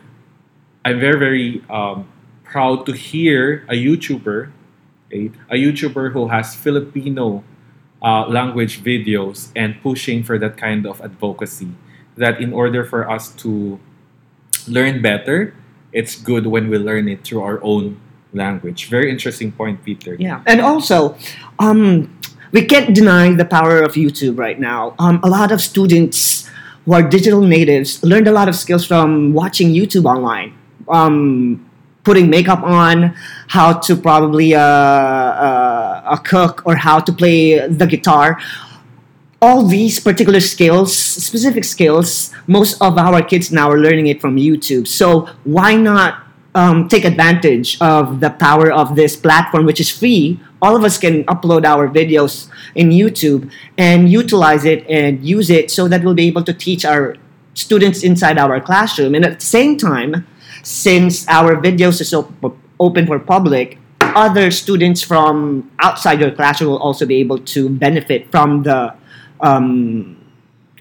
I'm 0.85 1.01
very, 1.01 1.19
very 1.19 1.65
um, 1.71 2.09
proud 2.43 2.87
to 2.87 2.93
hear 2.93 3.65
a 3.69 3.75
YouTuber, 3.75 4.51
okay, 5.07 5.31
a 5.51 5.55
YouTuber 5.55 6.13
who 6.13 6.29
has 6.29 6.55
Filipino 6.55 7.45
uh, 8.03 8.27
language 8.29 8.83
videos 8.85 9.49
and 9.57 9.81
pushing 9.83 10.23
for 10.23 10.39
that 10.39 10.57
kind 10.57 10.87
of 10.87 11.01
advocacy. 11.01 11.69
That 12.17 12.41
in 12.41 12.53
order 12.53 12.85
for 12.85 13.11
us 13.11 13.35
to 13.43 13.81
learn 14.69 15.03
better, 15.03 15.55
it's 15.93 16.15
good 16.15 16.47
when 16.47 16.69
we 16.71 16.79
learn 16.79 17.09
it 17.09 17.25
through 17.25 17.43
our 17.43 17.59
own 17.63 17.99
language. 18.33 18.89
Very 18.89 19.11
interesting 19.11 19.51
point, 19.51 19.85
Peter. 19.85 20.15
Yeah, 20.19 20.43
and 20.47 20.61
also, 20.61 21.17
um, 21.59 22.11
we 22.53 22.65
can't 22.65 22.95
deny 22.95 23.33
the 23.35 23.45
power 23.45 23.83
of 23.83 23.95
YouTube 23.95 24.39
right 24.39 24.61
now. 24.61 24.95
Um, 24.99 25.19
a 25.25 25.29
lot 25.29 25.51
of 25.51 25.61
students 25.61 26.49
who 26.85 26.93
are 26.93 27.03
digital 27.03 27.41
natives 27.41 28.03
learned 28.05 28.29
a 28.29 28.33
lot 28.33 28.49
of 28.49 28.55
skills 28.55 28.87
from 28.87 29.33
watching 29.33 29.71
YouTube 29.71 30.05
online. 30.05 30.57
Um, 30.89 31.64
putting 32.05 32.31
makeup 32.31 32.63
on, 32.63 33.15
how 33.49 33.73
to 33.73 33.97
probably 33.97 34.55
uh, 34.55 34.61
uh, 34.61 36.17
cook, 36.19 36.63
or 36.67 36.77
how 36.77 37.01
to 37.01 37.13
play 37.13 37.67
the 37.67 37.87
guitar 37.87 38.39
all 39.45 39.63
these 39.63 40.01
particular 40.01 40.41
skills, 40.41 40.97
specific 40.97 41.65
skills, 41.65 42.33
most 42.47 42.81
of 42.81 42.97
our 42.97 43.23
kids 43.23 43.53
now 43.53 43.71
are 43.71 43.79
learning 43.79 44.07
it 44.07 44.19
from 44.19 44.37
YouTube. 44.37 44.89
So 44.89 45.29
why 45.45 45.77
not 45.77 46.25
um, 46.55 46.89
take 46.89 47.05
advantage 47.05 47.77
of 47.81 48.21
the 48.21 48.31
power 48.31 48.73
of 48.73 48.97
this 48.97 49.17
platform, 49.17 49.67
which 49.67 49.81
is 49.81 49.91
free? 49.91 50.41
All 50.63 50.75
of 50.75 50.83
us 50.83 50.97
can 50.97 51.25
upload 51.25 51.67
our 51.67 51.89
videos 51.89 52.49
in 52.75 52.89
YouTube 52.89 53.53
and 53.77 54.09
utilize 54.09 54.65
it 54.65 54.89
and 54.89 55.23
use 55.23 55.51
it 55.51 55.71
so 55.71 55.89
that 55.89 56.03
we'll 56.03 56.15
be 56.15 56.27
able 56.27 56.45
to 56.45 56.55
teach 56.55 56.87
our 56.87 57.17
students 57.53 58.03
inside 58.03 58.39
our 58.39 58.59
classroom. 58.63 59.15
And 59.15 59.27
at 59.27 59.41
the 59.41 59.47
same 59.47 59.77
time, 59.77 60.27
since 60.65 61.29
our 61.29 61.57
videos 61.57 62.01
are 62.01 62.05
so 62.05 62.33
open 62.81 63.07
for 63.07 63.19
public, 63.19 63.79
other 64.01 64.51
students 64.51 65.03
from 65.03 65.71
outside 65.79 66.21
your 66.21 66.31
classroom 66.31 66.71
will 66.71 66.83
also 66.83 67.07
be 67.07 67.17
able 67.17 67.39
to 67.39 67.69
benefit 67.69 68.31
from 68.31 68.63
the 68.63 68.95
um, 69.41 70.17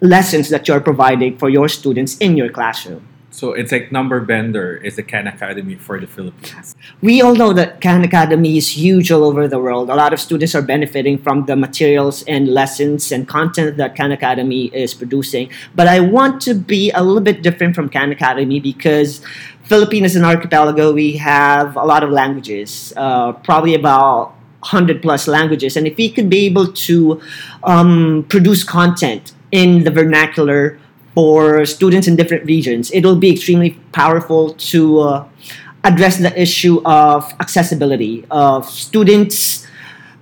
lessons 0.02 0.50
that 0.50 0.68
you're 0.68 0.82
providing 0.82 1.38
for 1.38 1.50
your 1.50 1.70
students 1.70 2.18
in 2.18 2.38
your 2.38 2.50
classroom. 2.50 3.08
So 3.34 3.54
it's 3.54 3.72
like 3.72 3.92
number 3.92 4.22
bender 4.22 4.78
is 4.78 4.96
the 4.96 5.02
Khan 5.02 5.26
Academy 5.26 5.74
for 5.74 6.00
the 6.00 6.06
Philippines. 6.06 6.76
We 7.02 7.20
all 7.20 7.34
know 7.34 7.52
that 7.54 7.82
Khan 7.82 8.04
Academy 8.04 8.58
is 8.58 8.78
huge 8.78 9.12
all 9.12 9.24
over 9.24 9.48
the 9.48 9.58
world. 9.58 9.90
A 9.90 9.96
lot 9.96 10.14
of 10.14 10.20
students 10.20 10.54
are 10.54 10.62
benefiting 10.62 11.18
from 11.18 11.48
the 11.48 11.56
materials 11.56 12.22
and 12.28 12.48
lessons 12.48 13.12
and 13.12 13.28
content 13.28 13.78
that 13.78 13.98
Khan 13.98 14.12
Academy 14.12 14.66
is 14.66 14.94
producing. 14.94 15.50
But 15.74 15.88
I 15.88 16.00
want 16.00 16.42
to 16.42 16.54
be 16.54 16.92
a 16.92 17.02
little 17.02 17.22
bit 17.24 17.42
different 17.42 17.74
from 17.74 17.90
Khan 17.90 18.12
Academy 18.12 18.60
because 18.60 19.20
Philippines 19.64 20.12
is 20.12 20.16
an 20.18 20.26
archipelago. 20.26 20.94
We 20.94 21.18
have 21.18 21.78
a 21.78 21.86
lot 21.86 22.04
of 22.04 22.10
languages, 22.10 22.94
uh, 22.98 23.32
probably 23.32 23.76
about 23.76 24.36
100 24.60 25.02
plus 25.02 25.28
languages. 25.28 25.78
And 25.78 25.88
if 25.88 25.98
we 25.98 26.10
could 26.10 26.30
be 26.30 26.46
able 26.46 26.72
to 26.72 27.22
um, 27.64 28.26
produce 28.30 28.64
content 28.64 29.34
in 29.52 29.84
the 29.84 29.92
vernacular 29.92 30.80
for 31.14 31.66
students 31.66 32.08
in 32.08 32.16
different 32.16 32.46
regions, 32.46 32.92
it 32.92 33.06
will 33.06 33.16
be 33.16 33.32
extremely 33.32 33.72
powerful 33.92 34.54
to 34.54 35.00
uh, 35.00 35.28
address 35.84 36.18
the 36.18 36.34
issue 36.40 36.82
of 36.86 37.32
accessibility, 37.40 38.26
of 38.32 38.66
students 38.70 39.66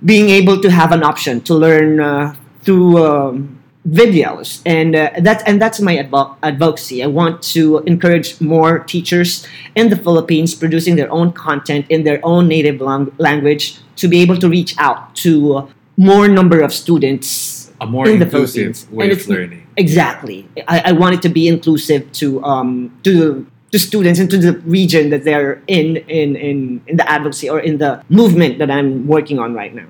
being 0.04 0.28
able 0.28 0.60
to 0.60 0.70
have 0.70 0.92
an 0.92 1.02
option 1.02 1.40
to 1.42 1.54
learn 1.54 2.00
uh, 2.00 2.34
through. 2.62 3.04
Um, 3.04 3.61
videos. 3.88 4.62
And 4.64 4.94
uh, 4.94 5.10
that 5.18 5.42
and 5.46 5.60
that's 5.60 5.80
my 5.80 5.96
advo- 5.96 6.36
advocacy. 6.42 7.02
I 7.02 7.06
want 7.08 7.42
to 7.54 7.78
encourage 7.80 8.40
more 8.40 8.78
teachers 8.80 9.46
in 9.74 9.88
the 9.90 9.96
philippines 9.96 10.54
producing 10.54 10.96
their 10.96 11.10
own 11.10 11.32
content 11.32 11.86
in 11.88 12.04
their 12.04 12.20
own 12.22 12.46
native 12.48 12.80
lang- 12.80 13.10
language 13.18 13.78
to 13.96 14.06
be 14.08 14.20
able 14.22 14.36
to 14.38 14.48
reach 14.48 14.74
out 14.78 15.14
to 15.16 15.68
more 15.96 16.28
number 16.28 16.60
of 16.60 16.72
students 16.72 17.72
a 17.80 17.86
more 17.86 18.08
in 18.08 18.18
the 18.20 18.26
Philippines. 18.26 18.86
way 18.90 19.10
and 19.10 19.12
of 19.12 19.28
learning. 19.28 19.66
exactly. 19.76 20.48
I, 20.68 20.82
I 20.86 20.92
want 20.92 21.14
it 21.16 21.22
to 21.22 21.28
be 21.28 21.48
inclusive 21.48 22.10
to 22.12 22.42
um 22.44 22.96
to 23.02 23.46
to 23.72 23.78
students 23.78 24.20
and 24.20 24.30
to 24.30 24.38
the 24.38 24.52
region 24.60 25.10
that 25.10 25.24
they're 25.24 25.62
in 25.66 25.96
in 26.06 26.36
in 26.36 26.80
in 26.86 26.96
the 26.96 27.06
advocacy 27.10 27.48
or 27.50 27.58
in 27.58 27.78
the 27.78 28.04
movement 28.10 28.58
that 28.58 28.70
i'm 28.70 29.06
working 29.08 29.38
on 29.38 29.54
right 29.54 29.74
now 29.74 29.88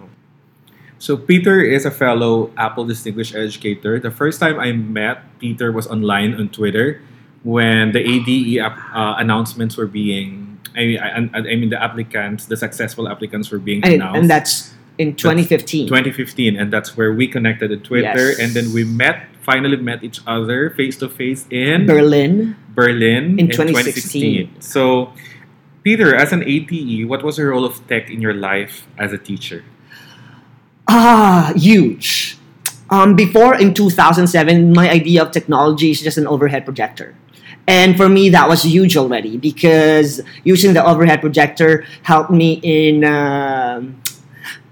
so 1.02 1.16
Peter 1.16 1.59
is 1.59 1.85
a 1.85 1.90
fellow 1.90 2.54
Apple 2.56 2.87
Distinguished 2.87 3.35
Educator. 3.35 3.99
The 3.99 4.14
first 4.14 4.38
time 4.38 4.61
I 4.61 4.71
met 4.71 5.26
Peter 5.40 5.73
was 5.75 5.90
online 5.90 6.32
on 6.38 6.49
Twitter 6.54 7.02
when 7.42 7.90
the 7.90 7.99
ADE 7.99 8.62
uh, 8.62 9.18
announcements 9.18 9.76
were 9.76 9.90
being. 9.90 10.62
I 10.76 10.87
mean, 10.87 11.00
I, 11.02 11.26
I, 11.35 11.56
mean 11.59 11.71
the 11.71 11.82
applicants, 11.82 12.47
the 12.47 12.56
successful 12.56 13.09
applicants 13.09 13.50
were 13.50 13.59
being 13.59 13.82
and, 13.82 13.94
announced, 13.94 14.18
and 14.21 14.30
that's 14.30 14.75
in 14.97 15.16
2015. 15.16 15.90
That's 15.90 15.90
2015, 15.90 16.56
and 16.56 16.73
that's 16.73 16.97
where 16.97 17.12
we 17.12 17.26
connected 17.26 17.73
on 17.73 17.80
Twitter, 17.80 18.30
yes. 18.30 18.38
and 18.38 18.54
then 18.54 18.73
we 18.73 18.85
met, 18.85 19.26
finally 19.42 19.76
met 19.76 20.04
each 20.04 20.21
other 20.25 20.71
face 20.71 20.97
to 20.99 21.09
face 21.09 21.49
in 21.50 21.85
Berlin. 21.85 22.54
Berlin 22.76 23.42
in, 23.42 23.50
in 23.50 23.50
2016. 23.50 24.54
2016. 24.54 24.61
So, 24.62 25.12
Peter, 25.82 26.14
as 26.14 26.32
an 26.32 26.44
ADE, 26.47 27.09
what 27.11 27.25
was 27.25 27.37
the 27.37 27.44
role 27.44 27.64
of 27.64 27.85
tech 27.88 28.09
in 28.09 28.23
your 28.23 28.35
life 28.35 28.87
as 28.97 29.12
a 29.12 29.18
teacher? 29.18 29.64
Ah, 30.88 31.52
huge. 31.56 32.38
Um, 32.90 33.16
before 33.16 33.54
in 33.54 33.72
2007, 33.74 34.72
my 34.72 34.90
idea 34.90 35.22
of 35.22 35.30
technology 35.30 35.90
is 35.90 36.00
just 36.02 36.18
an 36.18 36.26
overhead 36.26 36.64
projector. 36.64 37.14
And 37.66 37.96
for 37.96 38.08
me, 38.08 38.28
that 38.30 38.48
was 38.48 38.64
huge 38.64 38.96
already 38.96 39.36
because 39.36 40.20
using 40.44 40.74
the 40.74 40.84
overhead 40.84 41.20
projector 41.20 41.86
helped 42.02 42.30
me 42.30 42.60
in 42.62 43.04
uh, 43.04 43.82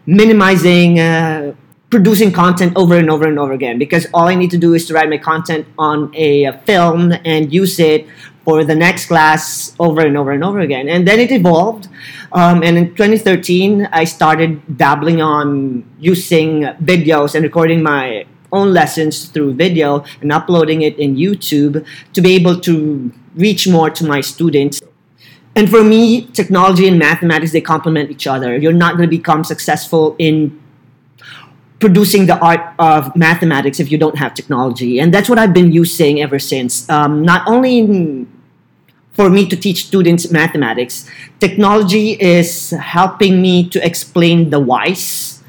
minimizing 0.07 0.99
uh, 0.99 1.55
producing 1.88 2.33
content 2.33 2.73
over 2.76 2.97
and 2.97 3.11
over 3.11 3.26
and 3.26 3.38
over 3.38 3.52
again. 3.52 3.79
Because 3.79 4.07
all 4.12 4.26
I 4.26 4.35
need 4.35 4.50
to 4.50 4.59
do 4.59 4.75
is 4.75 4.87
to 4.87 4.95
write 4.95 5.09
my 5.09 5.19
content 5.19 5.67
on 5.79 6.14
a 6.14 6.52
film 6.67 7.12
and 7.25 7.52
use 7.52 7.79
it 7.79 8.07
for 8.45 8.65
the 8.65 8.75
next 8.75 9.07
class 9.07 9.75
over 9.79 10.01
and 10.01 10.17
over 10.17 10.33
and 10.33 10.43
over 10.45 10.61
again. 10.61 10.89
And 10.89 11.07
then 11.07 11.21
it 11.21 11.31
evolved. 11.31 11.89
Um, 12.33 12.63
and 12.63 12.79
in 12.79 12.95
2013, 12.95 13.89
I 13.93 14.05
started 14.05 14.79
dabbling 14.79 15.21
on 15.21 15.85
using 15.99 16.63
videos 16.83 17.35
and 17.35 17.43
recording 17.43 17.83
my 17.83 18.27
own 18.53 18.73
lessons 18.73 19.27
through 19.27 19.55
video 19.55 20.05
and 20.21 20.33
uploading 20.33 20.83
it 20.83 20.99
in 20.99 21.17
YouTube 21.17 21.85
to 22.13 22.21
be 22.21 22.35
able 22.35 22.61
to 22.61 23.13
reach 23.35 23.69
more 23.69 23.91
to 23.91 24.05
my 24.05 24.21
students. 24.21 24.81
And 25.57 25.69
for 25.69 25.83
me, 25.83 26.27
technology 26.27 26.87
and 26.87 26.99
mathematics 26.99 27.53
they 27.53 27.61
complement 27.61 28.11
each 28.11 28.27
other. 28.27 28.57
You're 28.57 28.73
not 28.73 28.97
going 28.97 29.09
to 29.09 29.17
become 29.17 29.45
successful 29.45 30.15
in 30.19 30.60
producing 31.81 32.27
the 32.27 32.39
art 32.39 32.61
of 32.79 33.15
mathematics 33.17 33.81
if 33.81 33.91
you 33.91 33.99
don't 33.99 34.19
have 34.19 34.35
technology. 34.35 35.01
And 35.01 35.13
that's 35.13 35.29
what 35.29 35.39
I've 35.39 35.55
been 35.55 35.73
using 35.73 36.21
ever 36.21 36.39
since. 36.39 36.89
Um, 36.89 37.23
not 37.23 37.49
only 37.49 37.79
in, 37.79 38.29
for 39.13 39.31
me 39.31 39.49
to 39.49 39.57
teach 39.57 39.87
students 39.87 40.31
mathematics, 40.31 41.11
technology 41.41 42.13
is 42.21 42.71
helping 42.71 43.41
me 43.41 43.69
to 43.71 43.85
explain 43.85 44.51
the 44.51 44.61
whys 44.61 45.43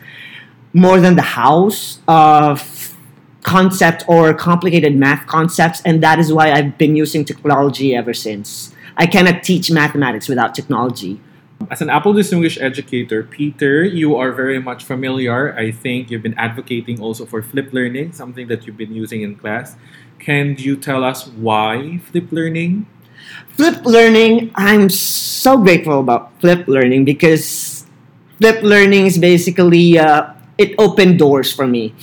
more 0.73 1.01
than 1.01 1.17
the 1.17 1.21
hows 1.21 1.99
of 2.07 2.97
concept 3.43 4.05
or 4.07 4.33
complicated 4.33 4.95
math 4.95 5.27
concepts. 5.27 5.81
And 5.83 6.01
that 6.01 6.17
is 6.17 6.31
why 6.31 6.51
I've 6.51 6.77
been 6.77 6.95
using 6.95 7.25
technology 7.25 7.93
ever 7.93 8.13
since. 8.13 8.73
I 8.95 9.05
cannot 9.05 9.43
teach 9.43 9.69
mathematics 9.69 10.29
without 10.29 10.55
technology. 10.55 11.19
As 11.69 11.81
an 11.81 11.89
Apple 11.89 12.13
Distinguished 12.13 12.59
Educator, 12.59 13.23
Peter, 13.23 13.83
you 13.83 14.15
are 14.15 14.31
very 14.31 14.59
much 14.59 14.83
familiar. 14.83 15.53
I 15.55 15.71
think 15.71 16.09
you've 16.09 16.23
been 16.23 16.37
advocating 16.37 16.99
also 16.99 17.25
for 17.25 17.41
flipped 17.41 17.73
learning, 17.73 18.13
something 18.13 18.47
that 18.47 18.65
you've 18.65 18.77
been 18.77 18.93
using 18.93 19.21
in 19.21 19.35
class. 19.35 19.75
Can 20.19 20.55
you 20.57 20.75
tell 20.75 21.03
us 21.03 21.27
why 21.27 21.99
flipped 22.11 22.33
learning? 22.33 22.87
Flipped 23.55 23.85
learning, 23.85 24.51
I'm 24.55 24.89
so 24.89 25.57
grateful 25.57 25.99
about 25.99 26.33
flipped 26.41 26.67
learning 26.67 27.05
because 27.05 27.85
flipped 28.39 28.63
learning 28.63 29.05
is 29.05 29.17
basically, 29.17 29.99
uh, 29.99 30.33
it 30.57 30.73
opened 30.79 31.19
doors 31.19 31.53
for 31.53 31.67
me 31.67 31.93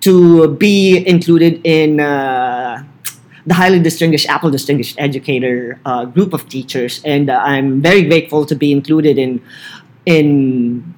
to 0.00 0.48
be 0.56 1.06
included 1.06 1.60
in. 1.64 2.00
Uh, 2.00 2.84
the 3.46 3.54
highly 3.54 3.78
distinguished 3.78 4.28
Apple 4.28 4.50
Distinguished 4.50 4.96
Educator 4.98 5.80
uh, 5.84 6.04
group 6.04 6.32
of 6.32 6.48
teachers, 6.48 7.02
and 7.04 7.30
uh, 7.30 7.40
I'm 7.44 7.82
very 7.82 8.02
grateful 8.02 8.46
to 8.46 8.54
be 8.54 8.72
included 8.72 9.18
in 9.18 9.42
in 10.06 10.94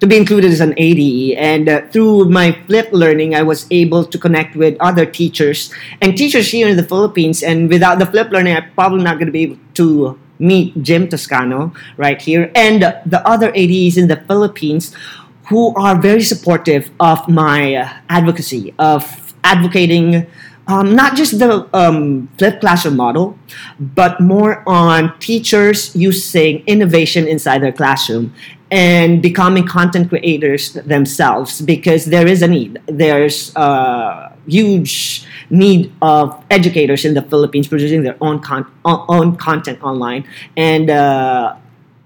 to 0.00 0.06
be 0.06 0.16
included 0.16 0.50
as 0.50 0.60
an 0.60 0.74
ADE. 0.76 1.36
And 1.36 1.68
uh, 1.68 1.82
through 1.88 2.28
my 2.30 2.52
flip 2.66 2.88
learning, 2.92 3.34
I 3.34 3.42
was 3.42 3.66
able 3.70 4.04
to 4.04 4.18
connect 4.18 4.54
with 4.54 4.76
other 4.80 5.04
teachers 5.04 5.72
and 6.00 6.16
teachers 6.16 6.50
here 6.50 6.68
in 6.68 6.76
the 6.76 6.84
Philippines. 6.84 7.42
And 7.42 7.68
without 7.68 7.98
the 7.98 8.06
flip 8.06 8.30
learning, 8.30 8.54
I'm 8.56 8.70
probably 8.74 9.02
not 9.02 9.14
going 9.14 9.26
to 9.26 9.32
be 9.32 9.42
able 9.42 9.58
to 9.74 10.18
meet 10.38 10.80
Jim 10.82 11.08
Tuscano 11.08 11.74
right 11.96 12.22
here 12.22 12.52
and 12.54 12.82
the 12.82 13.20
other 13.26 13.50
ADEs 13.56 13.98
in 13.98 14.06
the 14.06 14.16
Philippines 14.28 14.94
who 15.48 15.74
are 15.74 16.00
very 16.00 16.22
supportive 16.22 16.90
of 17.00 17.28
my 17.28 17.74
uh, 17.74 17.92
advocacy 18.08 18.72
of 18.78 19.34
advocating 19.42 20.26
um, 20.68 20.94
not 20.94 21.16
just 21.16 21.38
the 21.38 21.66
um, 21.72 22.28
flipped 22.38 22.60
classroom 22.60 22.96
model, 22.96 23.38
but 23.80 24.20
more 24.20 24.62
on 24.68 25.18
teachers 25.18 25.96
using 25.96 26.62
innovation 26.66 27.26
inside 27.26 27.62
their 27.62 27.72
classroom 27.72 28.34
and 28.70 29.22
becoming 29.22 29.66
content 29.66 30.10
creators 30.10 30.74
themselves 30.74 31.62
because 31.62 32.04
there 32.04 32.26
is 32.26 32.42
a 32.42 32.48
need. 32.48 32.78
There's 32.86 33.50
a 33.56 34.36
huge 34.46 35.26
need 35.48 35.90
of 36.02 36.44
educators 36.50 37.06
in 37.06 37.14
the 37.14 37.22
Philippines 37.22 37.66
producing 37.66 38.02
their 38.02 38.16
own 38.20 38.40
con- 38.40 38.70
own 38.84 39.36
content 39.36 39.82
online, 39.82 40.28
and 40.54 40.90
uh, 40.90 41.56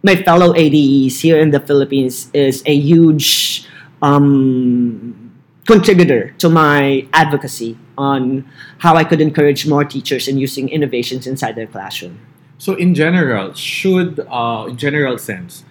my 0.04 0.14
fellow 0.14 0.54
ADEs 0.54 1.18
here 1.20 1.40
in 1.40 1.50
the 1.50 1.58
Philippines 1.58 2.30
is 2.32 2.62
a 2.64 2.74
huge 2.74 3.66
um, 4.02 5.21
contributor 5.66 6.34
to 6.38 6.48
my 6.48 7.06
advocacy 7.12 7.78
on 7.96 8.48
how 8.78 8.96
I 8.96 9.04
could 9.04 9.20
encourage 9.20 9.66
more 9.66 9.84
teachers 9.84 10.26
in 10.28 10.38
using 10.38 10.68
innovations 10.68 11.26
inside 11.26 11.54
their 11.54 11.66
classroom. 11.66 12.18
So, 12.58 12.74
in 12.74 12.94
general, 12.94 13.54
should, 13.54 14.20
uh, 14.30 14.66
in 14.68 14.76
general 14.76 15.18
sense, 15.18 15.64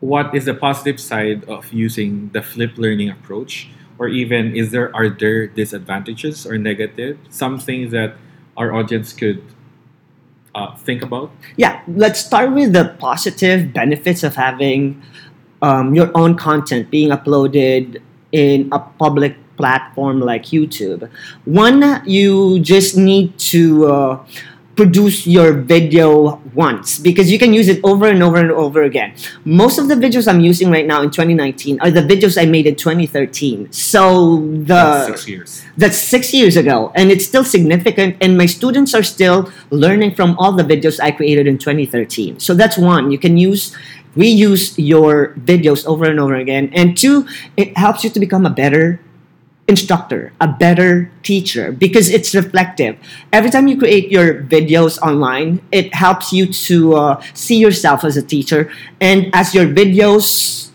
what 0.00 0.34
is 0.34 0.46
the 0.46 0.54
positive 0.54 0.98
side 0.98 1.44
of 1.44 1.72
using 1.72 2.30
the 2.32 2.42
flipped 2.42 2.78
learning 2.78 3.10
approach, 3.10 3.68
or 3.98 4.08
even 4.08 4.56
is 4.56 4.70
there 4.70 4.94
are 4.96 5.08
there 5.08 5.46
disadvantages 5.46 6.46
or 6.46 6.56
negative? 6.56 7.18
Something 7.28 7.90
that 7.90 8.14
our 8.56 8.72
audience 8.72 9.12
could 9.12 9.42
uh, 10.54 10.74
think 10.76 11.02
about. 11.02 11.30
Yeah, 11.56 11.82
let's 11.86 12.20
start 12.20 12.52
with 12.52 12.72
the 12.72 12.96
positive 12.98 13.72
benefits 13.72 14.22
of 14.22 14.36
having 14.36 15.02
um, 15.62 15.94
your 15.94 16.10
own 16.16 16.36
content 16.36 16.90
being 16.90 17.10
uploaded 17.10 18.00
in 18.32 18.68
a 18.72 18.78
public 18.78 19.36
platform 19.56 20.20
like 20.20 20.44
YouTube. 20.46 21.08
One, 21.44 22.02
you 22.06 22.60
just 22.60 22.96
need 22.96 23.38
to 23.52 23.86
uh, 23.86 24.24
produce 24.80 25.26
your 25.26 25.52
video 25.52 26.40
once 26.54 26.98
because 26.98 27.30
you 27.30 27.38
can 27.38 27.52
use 27.52 27.68
it 27.68 27.78
over 27.84 28.08
and 28.08 28.22
over 28.22 28.38
and 28.38 28.50
over 28.50 28.82
again. 28.84 29.12
Most 29.44 29.76
of 29.78 29.88
the 29.88 29.94
videos 29.94 30.26
I'm 30.26 30.40
using 30.40 30.70
right 30.70 30.86
now 30.86 31.02
in 31.02 31.10
2019 31.10 31.78
are 31.82 31.90
the 31.90 32.00
videos 32.00 32.40
I 32.40 32.46
made 32.46 32.66
in 32.66 32.76
2013. 32.76 33.70
So 33.72 34.38
the 34.40 34.64
that's 34.64 35.06
six 35.06 35.28
years. 35.28 35.62
That's 35.76 35.98
six 35.98 36.32
years 36.32 36.56
ago, 36.56 36.92
and 36.96 37.10
it's 37.10 37.26
still 37.26 37.44
significant. 37.44 38.16
And 38.22 38.38
my 38.38 38.46
students 38.46 38.94
are 38.94 39.02
still 39.02 39.52
learning 39.68 40.14
from 40.14 40.34
all 40.38 40.52
the 40.52 40.64
videos 40.64 40.98
I 40.98 41.10
created 41.10 41.46
in 41.46 41.58
2013. 41.58 42.40
So 42.40 42.54
that's 42.54 42.78
one. 42.78 43.10
You 43.10 43.18
can 43.18 43.36
use 43.36 43.76
reuse 44.16 44.74
your 44.78 45.34
videos 45.44 45.84
over 45.84 46.08
and 46.08 46.18
over 46.18 46.36
again. 46.36 46.70
And 46.72 46.96
two, 46.96 47.28
it 47.58 47.76
helps 47.76 48.02
you 48.02 48.08
to 48.08 48.18
become 48.18 48.46
a 48.46 48.50
better 48.50 48.98
instructor, 49.70 50.32
a 50.42 50.48
better 50.48 51.08
teacher 51.22 51.70
because 51.70 52.10
it's 52.10 52.34
reflective. 52.34 52.98
Every 53.32 53.50
time 53.50 53.68
you 53.70 53.78
create 53.78 54.10
your 54.10 54.42
videos 54.42 54.98
online, 54.98 55.62
it 55.70 55.94
helps 55.94 56.32
you 56.34 56.50
to 56.66 56.94
uh, 56.94 57.22
see 57.32 57.56
yourself 57.56 58.02
as 58.02 58.18
a 58.18 58.22
teacher. 58.22 58.70
And 59.00 59.30
as 59.32 59.54
your 59.54 59.66
videos, 59.66 60.70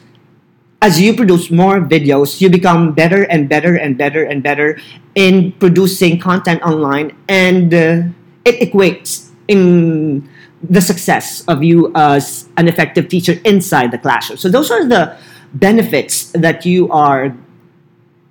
as 0.81 0.99
you 0.99 1.13
produce 1.13 1.51
more 1.51 1.81
videos, 1.83 2.39
you 2.39 2.49
become 2.49 2.95
better 2.95 3.23
and 3.27 3.49
better 3.51 3.75
and 3.75 3.97
better 3.97 4.23
and 4.23 4.41
better 4.41 4.79
in 5.13 5.51
producing 5.59 6.17
content 6.17 6.63
online. 6.63 7.11
And 7.27 7.73
uh, 7.73 8.15
it 8.47 8.63
equates 8.63 9.29
in 9.47 10.23
the 10.63 10.81
success 10.81 11.43
of 11.51 11.63
you 11.63 11.91
as 11.93 12.47
an 12.57 12.67
effective 12.67 13.09
teacher 13.09 13.37
inside 13.43 13.91
the 13.91 13.99
classroom. 13.99 14.39
So 14.39 14.49
those 14.49 14.71
are 14.71 14.87
the 14.87 15.17
benefits 15.53 16.31
that 16.31 16.65
you 16.65 16.89
are 16.91 17.35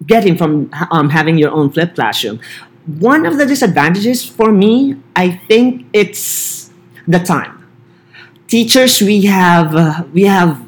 getting 0.07 0.37
from 0.37 0.71
um, 0.90 1.11
having 1.11 1.38
your 1.38 1.51
own 1.51 1.71
flipped 1.71 1.95
classroom. 1.95 2.40
One 2.87 3.25
of 3.25 3.38
the 3.38 3.47
disadvantages 3.47 4.25
for 4.25 4.53
me, 4.53 4.97
I 5.17 5.31
think 5.49 5.87
it's 5.93 6.71
the 7.09 7.19
time. 7.19 7.67
Teachers, 8.47 9.01
we 9.01 9.23
have 9.23 9.75
uh, 9.75 10.05
we 10.12 10.25
have 10.25 10.61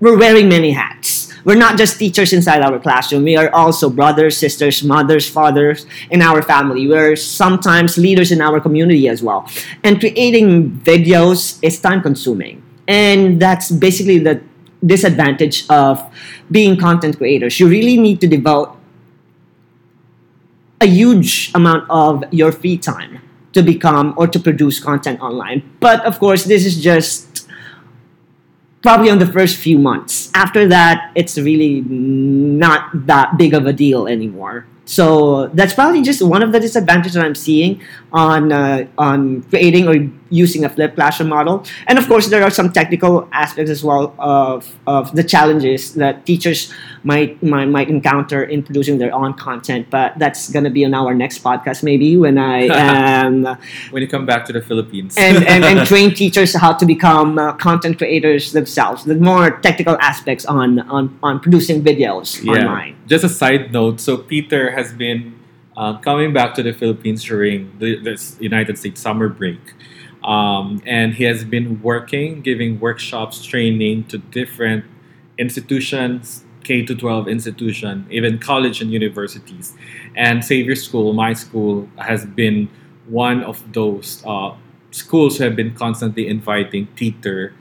we're 0.00 0.18
wearing 0.18 0.48
many 0.48 0.70
hats. 0.72 1.32
We're 1.44 1.56
not 1.56 1.78
just 1.78 1.98
teachers 1.98 2.32
inside 2.32 2.60
our 2.62 2.78
classroom. 2.78 3.24
We 3.24 3.36
are 3.36 3.52
also 3.54 3.88
brothers, 3.88 4.36
sisters, 4.36 4.84
mothers, 4.84 5.28
fathers 5.28 5.86
in 6.10 6.20
our 6.20 6.42
family. 6.42 6.86
We're 6.86 7.16
sometimes 7.16 7.96
leaders 7.96 8.30
in 8.30 8.40
our 8.40 8.60
community 8.60 9.08
as 9.08 9.22
well. 9.22 9.48
And 9.82 9.98
creating 9.98 10.72
videos 10.84 11.58
is 11.62 11.80
time 11.80 12.02
consuming. 12.02 12.62
And 12.86 13.40
that's 13.40 13.70
basically 13.70 14.18
the 14.18 14.42
disadvantage 14.84 15.68
of 15.68 16.02
being 16.50 16.76
content 16.76 17.18
creators. 17.18 17.60
You 17.60 17.68
really 17.68 17.96
need 17.98 18.20
to 18.20 18.26
devote 18.26 18.76
a 20.80 20.86
huge 20.86 21.52
amount 21.54 21.84
of 21.90 22.24
your 22.32 22.52
free 22.52 22.78
time 22.78 23.20
to 23.52 23.62
become 23.62 24.14
or 24.16 24.26
to 24.26 24.38
produce 24.38 24.80
content 24.80 25.20
online. 25.20 25.62
But 25.80 26.04
of 26.04 26.18
course, 26.18 26.44
this 26.44 26.64
is 26.64 26.82
just 26.82 27.48
probably 28.82 29.10
on 29.10 29.18
the 29.18 29.26
first 29.26 29.56
few 29.56 29.78
months. 29.78 30.30
After 30.34 30.66
that, 30.68 31.12
it's 31.14 31.36
really 31.36 31.82
not 31.82 33.06
that 33.06 33.36
big 33.36 33.52
of 33.52 33.66
a 33.66 33.72
deal 33.72 34.06
anymore. 34.06 34.66
So 34.86 35.48
that's 35.48 35.74
probably 35.74 36.02
just 36.02 36.22
one 36.22 36.42
of 36.42 36.52
the 36.52 36.58
disadvantages 36.58 37.14
that 37.14 37.24
I'm 37.24 37.34
seeing 37.34 37.80
on 38.12 38.50
uh, 38.50 38.86
on 38.98 39.42
creating 39.44 39.86
or 39.86 40.10
using 40.30 40.64
a 40.64 40.68
flipped 40.68 40.94
classroom 40.94 41.28
model. 41.28 41.64
And 41.86 41.98
of 41.98 42.06
course, 42.08 42.28
there 42.28 42.42
are 42.42 42.50
some 42.50 42.72
technical 42.72 43.28
aspects 43.32 43.70
as 43.70 43.84
well 43.84 44.14
of, 44.18 44.78
of 44.86 45.14
the 45.14 45.24
challenges 45.24 45.94
that 45.94 46.24
teachers 46.24 46.72
might, 47.02 47.42
might 47.42 47.66
might 47.66 47.88
encounter 47.88 48.42
in 48.42 48.62
producing 48.62 48.98
their 48.98 49.14
own 49.14 49.34
content. 49.34 49.88
But 49.90 50.18
that's 50.18 50.50
gonna 50.50 50.70
be 50.70 50.84
on 50.84 50.94
our 50.94 51.14
next 51.14 51.42
podcast, 51.42 51.82
maybe 51.82 52.16
when 52.16 52.38
I 52.38 52.62
am 52.70 53.44
when 53.90 54.02
you 54.02 54.08
come 54.08 54.26
back 54.26 54.44
to 54.46 54.52
the 54.52 54.62
Philippines 54.62 55.16
and, 55.18 55.44
and, 55.46 55.64
and 55.64 55.86
train 55.92 56.14
teachers 56.14 56.54
how 56.54 56.72
to 56.72 56.86
become 56.86 57.38
uh, 57.38 57.52
content 57.54 57.98
creators 57.98 58.52
themselves. 58.52 59.04
The 59.04 59.16
more 59.16 59.60
technical 59.60 59.96
aspects 60.00 60.44
on 60.44 60.80
on, 60.90 61.18
on 61.22 61.40
producing 61.40 61.82
videos 61.82 62.42
yeah. 62.44 62.52
online. 62.52 62.96
Just 63.06 63.24
a 63.24 63.28
side 63.28 63.72
note. 63.72 64.00
So 64.00 64.16
Peter 64.16 64.70
has 64.70 64.92
been 64.92 65.40
uh, 65.76 65.98
coming 65.98 66.32
back 66.32 66.54
to 66.54 66.62
the 66.62 66.72
Philippines 66.72 67.24
during 67.24 67.72
the, 67.78 67.96
the 67.96 68.36
United 68.40 68.78
States 68.78 69.00
summer 69.00 69.28
break. 69.28 69.60
Um, 70.22 70.82
and 70.84 71.14
he 71.14 71.24
has 71.24 71.44
been 71.44 71.80
working, 71.82 72.42
giving 72.42 72.78
workshops, 72.78 73.44
training 73.44 74.04
to 74.08 74.18
different 74.18 74.84
institutions, 75.38 76.44
K 76.62 76.84
to 76.84 76.94
12 76.94 77.28
institution, 77.28 78.06
even 78.10 78.38
college 78.38 78.82
and 78.82 78.92
universities. 78.92 79.74
And 80.14 80.44
Xavier 80.44 80.76
School, 80.76 81.12
my 81.12 81.32
school, 81.32 81.88
has 81.96 82.26
been 82.26 82.68
one 83.06 83.42
of 83.42 83.72
those 83.72 84.22
uh, 84.26 84.54
schools 84.90 85.38
who 85.38 85.44
have 85.44 85.56
been 85.56 85.74
constantly 85.74 86.28
inviting 86.28 86.86
Peter, 86.94 87.54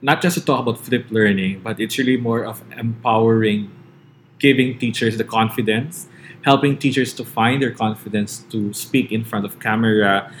not 0.00 0.22
just 0.22 0.38
to 0.38 0.44
talk 0.44 0.60
about 0.60 0.78
flipped 0.78 1.10
learning, 1.10 1.60
but 1.62 1.80
it's 1.80 1.98
really 1.98 2.16
more 2.16 2.44
of 2.44 2.62
empowering, 2.76 3.70
giving 4.38 4.78
teachers 4.78 5.18
the 5.18 5.24
confidence, 5.24 6.08
helping 6.42 6.78
teachers 6.78 7.12
to 7.14 7.24
find 7.24 7.60
their 7.60 7.72
confidence 7.72 8.44
to 8.50 8.72
speak 8.72 9.10
in 9.10 9.24
front 9.24 9.44
of 9.44 9.58
camera, 9.58 10.32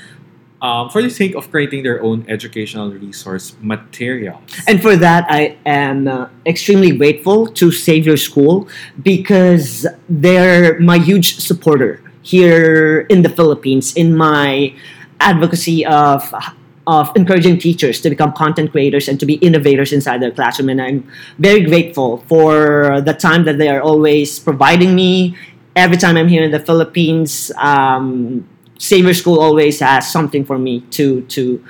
um, 0.60 0.90
for 0.90 1.02
the 1.02 1.10
sake 1.10 1.34
of 1.34 1.50
creating 1.50 1.82
their 1.82 2.02
own 2.02 2.24
educational 2.28 2.90
resource 2.90 3.54
materials. 3.60 4.42
And 4.66 4.82
for 4.82 4.96
that, 4.96 5.26
I 5.28 5.56
am 5.64 6.08
uh, 6.08 6.28
extremely 6.46 6.96
grateful 6.96 7.46
to 7.46 7.70
Xavier 7.70 8.16
School 8.16 8.68
because 9.02 9.86
they're 10.08 10.80
my 10.80 10.98
huge 10.98 11.38
supporter 11.38 12.02
here 12.22 13.06
in 13.08 13.22
the 13.22 13.28
Philippines 13.28 13.94
in 13.94 14.16
my 14.16 14.74
advocacy 15.20 15.86
of 15.86 16.32
of 16.88 17.12
encouraging 17.14 17.58
teachers 17.58 18.00
to 18.00 18.08
become 18.08 18.32
content 18.32 18.72
creators 18.72 19.08
and 19.08 19.20
to 19.20 19.26
be 19.26 19.34
innovators 19.44 19.92
inside 19.92 20.22
their 20.22 20.30
classroom. 20.30 20.70
And 20.70 20.80
I'm 20.80 21.06
very 21.38 21.60
grateful 21.60 22.24
for 22.28 23.02
the 23.02 23.12
time 23.12 23.44
that 23.44 23.58
they 23.58 23.68
are 23.68 23.82
always 23.82 24.38
providing 24.38 24.94
me. 24.94 25.36
Every 25.76 25.98
time 25.98 26.16
I'm 26.16 26.28
here 26.28 26.42
in 26.42 26.50
the 26.50 26.58
Philippines, 26.58 27.52
um, 27.58 28.48
Xavier 28.80 29.14
School 29.14 29.40
always 29.40 29.80
has 29.80 30.10
something 30.10 30.44
for 30.44 30.58
me 30.58 30.80
to 30.92 31.22
to 31.22 31.64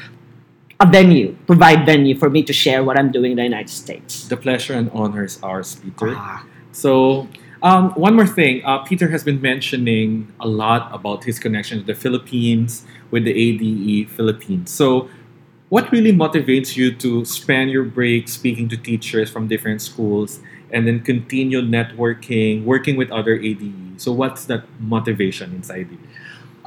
a 0.81 0.87
venue, 0.87 1.37
provide 1.47 1.85
venue 1.85 2.17
for 2.17 2.31
me 2.31 2.43
to 2.45 2.53
share 2.53 2.85
what 2.85 2.99
I'm 2.99 3.11
doing 3.11 3.33
in 3.33 3.37
the 3.37 3.43
United 3.43 3.71
States. 3.71 4.29
The 4.29 4.37
pleasure 4.37 4.75
and 4.75 4.91
honor 4.93 5.25
is 5.25 5.43
ours, 5.43 5.75
Peter. 5.75 6.15
Ah. 6.15 6.47
So, 6.71 7.27
um, 7.63 7.91
one 7.95 8.15
more 8.15 8.27
thing. 8.27 8.65
Uh, 8.65 8.79
Peter 8.85 9.09
has 9.09 9.25
been 9.25 9.41
mentioning 9.41 10.33
a 10.39 10.47
lot 10.47 10.95
about 10.95 11.25
his 11.25 11.41
connection 11.41 11.81
to 11.81 11.85
the 11.85 11.95
Philippines 11.95 12.87
with 13.11 13.25
the 13.25 13.35
ADE 13.35 14.11
Philippines. 14.11 14.71
So, 14.71 15.11
what 15.69 15.91
really 15.91 16.13
motivates 16.13 16.77
you 16.77 16.95
to 16.95 17.25
spend 17.25 17.71
your 17.71 17.85
break 17.85 18.29
speaking 18.29 18.69
to 18.69 18.77
teachers 18.77 19.29
from 19.29 19.49
different 19.49 19.83
schools 19.83 20.41
and 20.71 20.87
then 20.87 21.01
continue 21.01 21.61
networking, 21.61 22.65
working 22.65 22.97
with 22.97 23.11
other 23.11 23.35
ADE? 23.35 24.01
So, 24.01 24.13
what's 24.13 24.45
that 24.45 24.63
motivation 24.79 25.53
inside 25.53 25.91
you? 25.91 25.99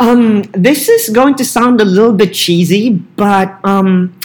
Um, 0.02 0.42
this 0.54 0.90
is 0.90 1.10
going 1.10 1.36
to 1.36 1.46
sound 1.46 1.80
a 1.80 1.86
little 1.86 2.12
bit 2.12 2.34
cheesy, 2.34 2.90
but 2.90 3.64
um, 3.64 4.18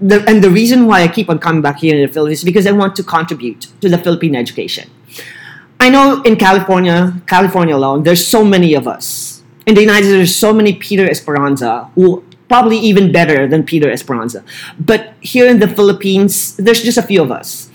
the, 0.00 0.24
and 0.28 0.42
the 0.42 0.50
reason 0.50 0.86
why 0.86 1.02
I 1.02 1.08
keep 1.08 1.28
on 1.28 1.40
coming 1.40 1.62
back 1.62 1.80
here 1.80 1.96
in 1.96 2.06
the 2.06 2.12
Philippines 2.12 2.38
is 2.38 2.44
because 2.44 2.64
I 2.64 2.70
want 2.70 2.94
to 2.94 3.02
contribute 3.02 3.62
to 3.80 3.88
the 3.88 3.98
Philippine 3.98 4.36
education. 4.36 4.88
I 5.80 5.90
know 5.90 6.22
in 6.22 6.36
California, 6.36 7.20
California 7.26 7.74
alone, 7.74 8.04
there's 8.04 8.24
so 8.24 8.44
many 8.44 8.74
of 8.74 8.86
us. 8.86 9.42
In 9.66 9.74
the 9.74 9.80
United 9.80 10.04
States, 10.04 10.16
there's 10.16 10.36
so 10.36 10.52
many 10.52 10.74
Peter 10.74 11.10
Esperanza 11.10 11.90
who 11.96 12.24
probably 12.48 12.78
even 12.78 13.10
better 13.10 13.48
than 13.48 13.64
Peter 13.64 13.90
Esperanza. 13.90 14.44
But 14.78 15.14
here 15.20 15.48
in 15.48 15.58
the 15.58 15.66
Philippines, 15.66 16.54
there's 16.56 16.82
just 16.84 16.98
a 16.98 17.02
few 17.02 17.20
of 17.20 17.32
us. 17.32 17.68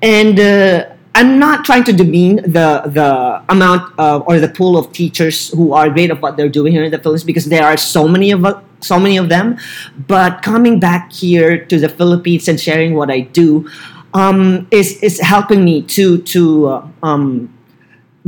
And 0.00 0.40
uh, 0.40 0.86
I'm 1.14 1.38
not 1.38 1.64
trying 1.64 1.84
to 1.84 1.92
demean 1.92 2.36
the 2.36 2.82
the 2.86 3.42
amount 3.48 3.92
of, 3.98 4.26
or 4.26 4.40
the 4.40 4.48
pool 4.48 4.76
of 4.76 4.92
teachers 4.92 5.50
who 5.50 5.72
are 5.72 5.88
great 5.88 6.10
at 6.10 6.20
what 6.20 6.36
they're 6.36 6.48
doing 6.48 6.72
here 6.72 6.82
in 6.82 6.90
the 6.90 6.98
Philippines 6.98 7.22
because 7.24 7.46
there 7.46 7.64
are 7.64 7.76
so 7.76 8.08
many 8.08 8.32
of 8.32 8.42
so 8.80 8.98
many 8.98 9.16
of 9.16 9.28
them. 9.28 9.56
But 10.08 10.42
coming 10.42 10.80
back 10.80 11.12
here 11.12 11.64
to 11.66 11.78
the 11.78 11.88
Philippines 11.88 12.48
and 12.48 12.60
sharing 12.60 12.94
what 12.94 13.10
I 13.10 13.20
do 13.20 13.70
um, 14.12 14.66
is 14.70 14.98
is 15.02 15.20
helping 15.20 15.64
me 15.64 15.82
to 15.94 16.18
to 16.34 16.66
uh, 16.66 16.88
um, 17.02 17.52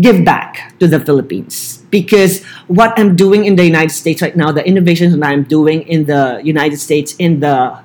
give 0.01 0.25
back 0.25 0.79
to 0.79 0.87
the 0.87 1.01
Philippines 1.01 1.83
because 1.91 2.45
what 2.69 2.93
I'm 2.99 3.17
doing 3.17 3.47
in 3.47 3.57
the 3.57 3.65
United 3.65 3.95
States 3.95 4.21
right 4.21 4.37
now, 4.37 4.53
the 4.53 4.67
innovations 4.67 5.17
that 5.17 5.25
I'm 5.27 5.45
doing 5.45 5.83
in 5.89 6.05
the 6.05 6.41
United 6.45 6.79
States 6.79 7.17
in 7.19 7.41
the 7.41 7.83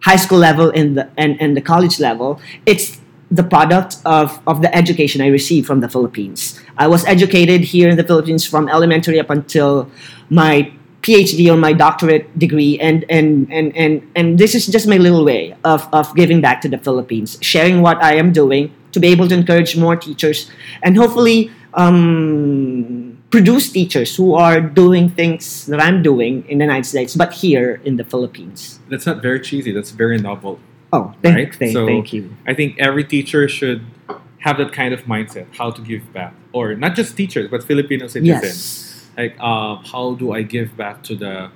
high 0.00 0.16
school 0.16 0.38
level 0.38 0.70
in 0.70 0.94
the 0.94 1.10
and, 1.16 1.40
and 1.40 1.56
the 1.56 1.60
college 1.60 2.00
level, 2.00 2.40
it's 2.66 3.01
the 3.32 3.42
product 3.42 3.96
of, 4.04 4.38
of 4.46 4.60
the 4.60 4.68
education 4.76 5.22
I 5.22 5.28
received 5.28 5.66
from 5.66 5.80
the 5.80 5.88
Philippines. 5.88 6.60
I 6.76 6.86
was 6.86 7.02
educated 7.06 7.62
here 7.62 7.88
in 7.88 7.96
the 7.96 8.04
Philippines 8.04 8.46
from 8.46 8.68
elementary 8.68 9.18
up 9.18 9.30
until 9.30 9.90
my 10.28 10.70
PhD 11.00 11.52
or 11.52 11.56
my 11.56 11.72
doctorate 11.72 12.38
degree, 12.38 12.78
and 12.78 13.04
and 13.08 13.50
and 13.50 13.74
and 13.76 14.06
and 14.14 14.38
this 14.38 14.54
is 14.54 14.66
just 14.66 14.86
my 14.86 14.98
little 14.98 15.24
way 15.24 15.56
of 15.64 15.88
of 15.92 16.14
giving 16.14 16.40
back 16.40 16.60
to 16.60 16.68
the 16.68 16.78
Philippines, 16.78 17.38
sharing 17.40 17.82
what 17.82 18.00
I 18.04 18.14
am 18.14 18.32
doing 18.32 18.70
to 18.92 19.00
be 19.00 19.08
able 19.08 19.26
to 19.28 19.34
encourage 19.34 19.76
more 19.76 19.96
teachers, 19.96 20.48
and 20.84 20.96
hopefully 20.96 21.50
um, 21.74 23.18
produce 23.30 23.72
teachers 23.72 24.14
who 24.14 24.34
are 24.34 24.60
doing 24.60 25.08
things 25.10 25.66
that 25.66 25.80
I'm 25.80 26.02
doing 26.02 26.44
in 26.48 26.58
the 26.58 26.64
United 26.64 26.86
States, 26.86 27.16
but 27.16 27.32
here 27.32 27.80
in 27.84 27.96
the 27.96 28.04
Philippines. 28.04 28.78
That's 28.88 29.06
not 29.06 29.22
very 29.22 29.40
cheesy. 29.40 29.72
That's 29.72 29.90
very 29.90 30.18
novel. 30.18 30.60
Oh, 30.92 31.14
thank, 31.22 31.36
Right, 31.36 31.54
thank, 31.54 31.72
so- 31.72 31.86
thank 31.86 32.12
you. 32.12 32.36
I 32.46 32.54
think 32.54 32.78
every 32.78 33.04
teacher 33.04 33.48
should 33.48 33.84
have 34.40 34.58
that 34.58 34.72
kind 34.72 34.92
of 34.92 35.04
mindset, 35.04 35.46
how 35.56 35.70
to 35.70 35.80
give 35.80 36.12
back, 36.12 36.34
or 36.52 36.74
not 36.74 36.94
just 36.96 37.16
teachers, 37.16 37.48
but 37.50 37.62
Filipino 37.64 38.06
citizens. 38.08 38.42
Yes. 38.42 39.10
Like, 39.16 39.36
uh, 39.40 39.76
how 39.76 40.14
do 40.14 40.32
I 40.32 40.42
give 40.42 40.76
back 40.76 41.02
to 41.04 41.14
the 41.14 41.50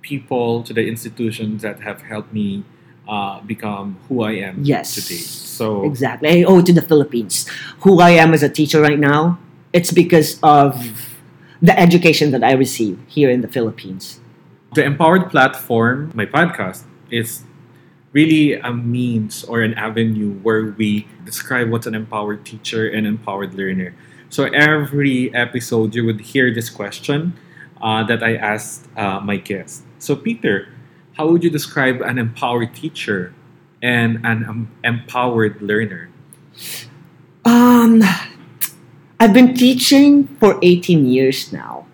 people, 0.00 0.62
to 0.64 0.72
the 0.72 0.86
institutions 0.88 1.62
that 1.62 1.80
have 1.80 2.02
helped 2.02 2.32
me 2.32 2.64
uh, 3.08 3.40
become 3.42 3.98
who 4.08 4.22
I 4.22 4.32
am 4.32 4.62
Yes. 4.64 4.94
today? 4.94 5.16
So, 5.20 5.84
Exactly. 5.84 6.28
I 6.40 6.44
owe 6.44 6.58
it 6.60 6.66
to 6.66 6.72
the 6.72 6.82
Philippines. 6.82 7.46
Who 7.80 8.00
I 8.00 8.10
am 8.10 8.32
as 8.32 8.42
a 8.42 8.48
teacher 8.48 8.80
right 8.80 8.98
now, 8.98 9.38
it's 9.72 9.92
because 9.92 10.38
of 10.42 10.74
the 11.60 11.78
education 11.78 12.30
that 12.32 12.42
I 12.42 12.52
received 12.52 12.98
here 13.08 13.30
in 13.30 13.40
the 13.42 13.48
Philippines. 13.48 14.18
the 14.74 14.82
Empowered 14.84 15.28
platform, 15.30 16.10
my 16.14 16.24
podcast, 16.24 16.84
is 17.10 17.42
really 18.12 18.54
a 18.54 18.72
means 18.72 19.44
or 19.44 19.62
an 19.62 19.74
avenue 19.74 20.32
where 20.40 20.64
we 20.76 21.06
describe 21.24 21.70
what's 21.70 21.86
an 21.86 21.94
empowered 21.94 22.44
teacher 22.44 22.88
and 22.88 23.06
empowered 23.06 23.54
learner. 23.54 23.94
So 24.28 24.44
every 24.44 25.34
episode, 25.34 25.94
you 25.94 26.04
would 26.06 26.20
hear 26.20 26.52
this 26.52 26.70
question 26.70 27.34
uh, 27.80 28.04
that 28.04 28.22
I 28.22 28.36
asked 28.36 28.88
uh, 28.96 29.20
my 29.20 29.36
guest. 29.36 29.84
So, 29.98 30.16
Peter, 30.16 30.68
how 31.14 31.28
would 31.28 31.44
you 31.44 31.50
describe 31.50 32.00
an 32.00 32.18
empowered 32.18 32.74
teacher 32.74 33.34
and 33.82 34.24
an 34.24 34.44
um, 34.44 34.70
empowered 34.84 35.60
learner? 35.60 36.08
Um, 37.44 38.02
I've 39.18 39.34
been 39.34 39.54
teaching 39.54 40.28
for 40.38 40.58
18 40.62 41.06
years 41.06 41.52
now. 41.52 41.86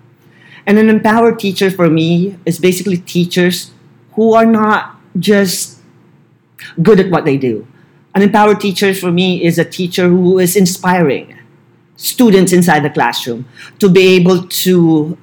And 0.67 0.79
an 0.79 0.91
empowered 0.91 1.39
teacher 1.39 1.71
for 1.71 1.89
me 1.89 2.39
is 2.45 2.59
basically 2.59 2.99
teachers 2.99 3.73
who 4.13 4.35
are 4.35 4.45
not 4.45 4.97
just 5.19 5.78
good 6.83 7.01
at 7.01 7.11
what 7.11 7.25
they 7.25 7.37
do. 7.37 7.67
An 8.15 8.23
empowered 8.23 8.61
teacher 8.61 8.95
for 8.95 9.13
me 9.13 9.45
is 9.45 9.59
a 9.59 9.65
teacher 9.65 10.09
who 10.09 10.39
is 10.39 10.57
inspiring 10.57 11.39
students 11.97 12.53
inside 12.53 12.81
the 12.81 12.91
classroom 12.91 13.47
to 13.79 13.89
be 13.89 14.17
able 14.17 14.47
to 14.49 15.19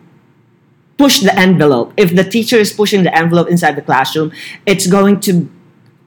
push 0.97 1.19
the 1.19 1.37
envelope. 1.37 1.93
If 1.97 2.15
the 2.15 2.23
teacher 2.23 2.57
is 2.57 2.71
pushing 2.71 3.03
the 3.03 3.15
envelope 3.15 3.49
inside 3.49 3.75
the 3.75 3.81
classroom, 3.81 4.31
it's 4.65 4.87
going 4.87 5.19
to 5.21 5.49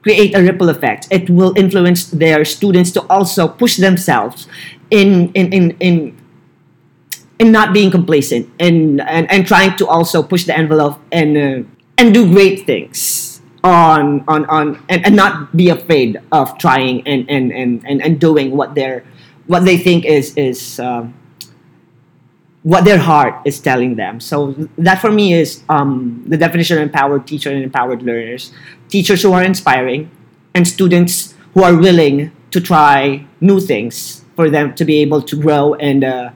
create 0.01 0.35
a 0.35 0.41
ripple 0.41 0.69
effect. 0.69 1.07
It 1.11 1.29
will 1.29 1.53
influence 1.57 2.09
their 2.09 2.45
students 2.45 2.91
to 2.91 3.01
also 3.09 3.47
push 3.47 3.77
themselves 3.77 4.47
in 4.89 5.31
in 5.33 5.53
in 5.53 5.71
in, 5.79 6.17
in 7.37 7.51
not 7.51 7.73
being 7.73 7.91
complacent 7.91 8.49
and, 8.59 9.01
and 9.01 9.29
and 9.29 9.45
trying 9.45 9.75
to 9.77 9.87
also 9.87 10.23
push 10.23 10.45
the 10.45 10.57
envelope 10.57 10.97
and 11.11 11.37
uh, 11.37 11.67
and 11.97 12.13
do 12.13 12.25
great 12.31 12.65
things 12.65 13.28
on 13.63 14.23
on 14.27 14.45
on 14.45 14.83
and, 14.89 15.05
and 15.05 15.15
not 15.15 15.55
be 15.55 15.69
afraid 15.69 16.17
of 16.31 16.57
trying 16.57 17.05
and 17.07 17.29
and, 17.29 17.51
and, 17.51 17.85
and 17.85 18.01
and 18.01 18.19
doing 18.19 18.55
what 18.55 18.75
they're 18.75 19.03
what 19.47 19.65
they 19.65 19.77
think 19.77 20.05
is 20.05 20.35
is 20.37 20.79
um, 20.79 21.13
what 22.63 22.85
their 22.85 22.99
heart 22.99 23.41
is 23.45 23.59
telling 23.59 23.95
them. 23.95 24.19
So 24.19 24.53
that 24.77 25.01
for 25.01 25.11
me 25.11 25.33
is 25.33 25.63
um, 25.69 26.23
the 26.27 26.37
definition 26.37 26.77
of 26.77 26.83
empowered 26.83 27.25
teacher 27.25 27.49
and 27.49 27.63
empowered 27.63 28.03
learners. 28.03 28.51
Teachers 28.89 29.23
who 29.23 29.33
are 29.33 29.43
inspiring 29.43 30.11
and 30.53 30.67
students 30.67 31.33
who 31.53 31.63
are 31.63 31.75
willing 31.75 32.31
to 32.51 32.61
try 32.61 33.25
new 33.41 33.59
things 33.59 34.23
for 34.35 34.49
them 34.49 34.73
to 34.75 34.85
be 34.85 34.97
able 34.99 35.21
to 35.21 35.35
grow 35.35 35.73
and 35.75 36.03
uh, 36.03 36.31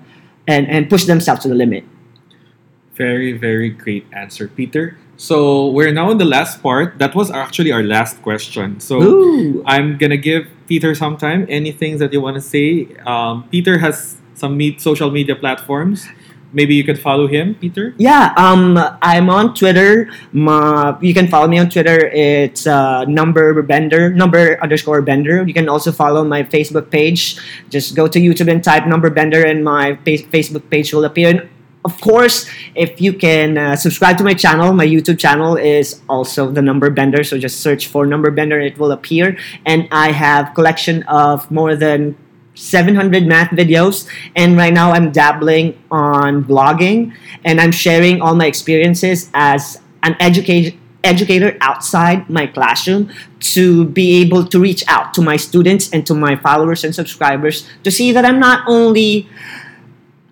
and 0.47 0.67
and 0.67 0.89
push 0.89 1.05
themselves 1.05 1.43
to 1.43 1.47
the 1.47 1.55
limit. 1.55 1.83
Very, 2.95 3.33
very 3.33 3.69
great 3.69 4.05
answer, 4.13 4.47
Peter. 4.47 4.97
So 5.23 5.71
we're 5.71 5.95
now 5.95 6.11
in 6.11 6.17
the 6.19 6.27
last 6.27 6.59
part. 6.61 6.99
That 6.99 7.15
was 7.15 7.31
actually 7.31 7.71
our 7.71 7.81
last 7.81 8.19
question. 8.21 8.83
So 8.83 8.99
Ooh. 8.99 9.63
I'm 9.65 9.95
gonna 9.95 10.19
give 10.19 10.51
Peter 10.67 10.91
some 10.93 11.15
time. 11.15 11.47
Any 11.47 11.71
things 11.71 12.03
that 12.03 12.11
you 12.11 12.19
want 12.19 12.35
to 12.35 12.43
say? 12.43 12.91
Um, 13.07 13.47
Peter 13.47 13.79
has 13.79 14.19
some 14.35 14.57
me- 14.59 14.75
social 14.77 15.07
media 15.11 15.39
platforms. 15.39 16.03
maybe 16.53 16.75
you 16.75 16.83
could 16.83 16.99
follow 16.99 17.25
him, 17.25 17.55
Peter. 17.55 17.95
Yeah, 17.97 18.29
um, 18.37 18.77
I'm 19.01 19.29
on 19.29 19.55
Twitter. 19.55 20.11
Ma, 20.31 20.93
you 21.01 21.13
can 21.13 21.27
follow 21.27 21.47
me 21.47 21.57
on 21.57 21.69
Twitter. 21.69 22.07
It's 22.13 22.67
uh, 22.67 23.05
number 23.05 23.57
bender, 23.63 24.13
number 24.13 24.61
underscore 24.61 25.01
bender. 25.01 25.41
You 25.41 25.53
can 25.53 25.67
also 25.67 25.91
follow 25.91 26.23
my 26.23 26.43
Facebook 26.43 26.91
page. 26.91 27.41
Just 27.73 27.95
go 27.95 28.07
to 28.07 28.19
YouTube 28.19 28.51
and 28.51 28.63
type 28.63 28.85
number 28.85 29.09
bender, 29.09 29.41
and 29.41 29.65
my 29.65 29.95
fa- 30.05 30.27
Facebook 30.29 30.69
page 30.69 30.93
will 30.93 31.05
appear. 31.05 31.49
Of 31.85 31.99
course, 31.99 32.49
if 32.75 33.01
you 33.01 33.11
can 33.11 33.57
uh, 33.57 33.75
subscribe 33.75 34.17
to 34.17 34.23
my 34.23 34.33
channel, 34.33 34.71
my 34.71 34.85
YouTube 34.85 35.19
channel 35.19 35.57
is 35.57 36.01
also 36.07 36.49
the 36.49 36.61
number 36.61 36.89
bender. 36.89 37.23
So 37.23 37.37
just 37.37 37.59
search 37.59 37.87
for 37.87 38.05
number 38.05 38.31
bender, 38.31 38.59
it 38.59 38.77
will 38.77 38.91
appear. 38.91 39.37
And 39.65 39.89
I 39.91 40.11
have 40.11 40.53
collection 40.55 41.03
of 41.03 41.49
more 41.51 41.75
than 41.75 42.15
700 42.55 43.25
math 43.25 43.49
videos 43.49 44.07
and 44.35 44.55
right 44.55 44.73
now 44.73 44.91
i'm 44.91 45.11
dabbling 45.11 45.75
on 45.89 46.43
blogging 46.43 47.11
and 47.43 47.59
i'm 47.59 47.71
sharing 47.71 48.21
all 48.21 48.35
my 48.35 48.45
experiences 48.45 49.31
as 49.33 49.81
an 50.03 50.15
education 50.19 50.79
educator 51.03 51.57
outside 51.61 52.29
my 52.29 52.47
classroom 52.47 53.11
to 53.39 53.85
be 53.85 54.21
able 54.21 54.45
to 54.45 54.59
reach 54.59 54.83
out 54.87 55.13
to 55.13 55.21
my 55.21 55.35
students 55.35 55.91
and 55.91 56.05
to 56.05 56.13
my 56.13 56.35
followers 56.35 56.83
and 56.83 56.95
subscribers 56.95 57.67
to 57.83 57.91
see 57.91 58.11
that 58.11 58.23
i'm 58.23 58.39
not 58.39 58.63
only 58.67 59.27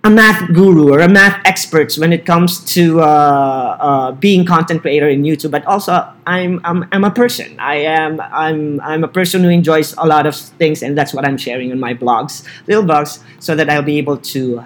a 0.03 0.09
math 0.09 0.51
guru 0.51 0.91
or 0.91 0.99
a 0.99 1.07
math 1.07 1.39
expert 1.45 1.93
when 1.95 2.11
it 2.11 2.25
comes 2.25 2.59
to 2.73 3.01
uh, 3.01 3.03
uh, 3.05 4.11
being 4.13 4.45
content 4.45 4.81
creator 4.81 5.07
in 5.07 5.21
YouTube, 5.21 5.51
but 5.51 5.63
also 5.65 5.93
I'm, 6.25 6.59
I'm 6.63 6.87
I'm 6.91 7.03
a 7.03 7.11
person. 7.11 7.59
I 7.59 7.75
am 7.75 8.19
I'm 8.19 8.81
I'm 8.81 9.03
a 9.03 9.07
person 9.07 9.43
who 9.43 9.49
enjoys 9.49 9.93
a 9.97 10.05
lot 10.05 10.25
of 10.25 10.35
things, 10.35 10.81
and 10.81 10.97
that's 10.97 11.13
what 11.13 11.27
I'm 11.27 11.37
sharing 11.37 11.71
on 11.71 11.79
my 11.79 11.93
blogs, 11.93 12.43
little 12.67 12.83
blogs, 12.83 13.21
so 13.39 13.55
that 13.55 13.69
I'll 13.69 13.83
be 13.83 13.97
able 13.99 14.17
to 14.17 14.63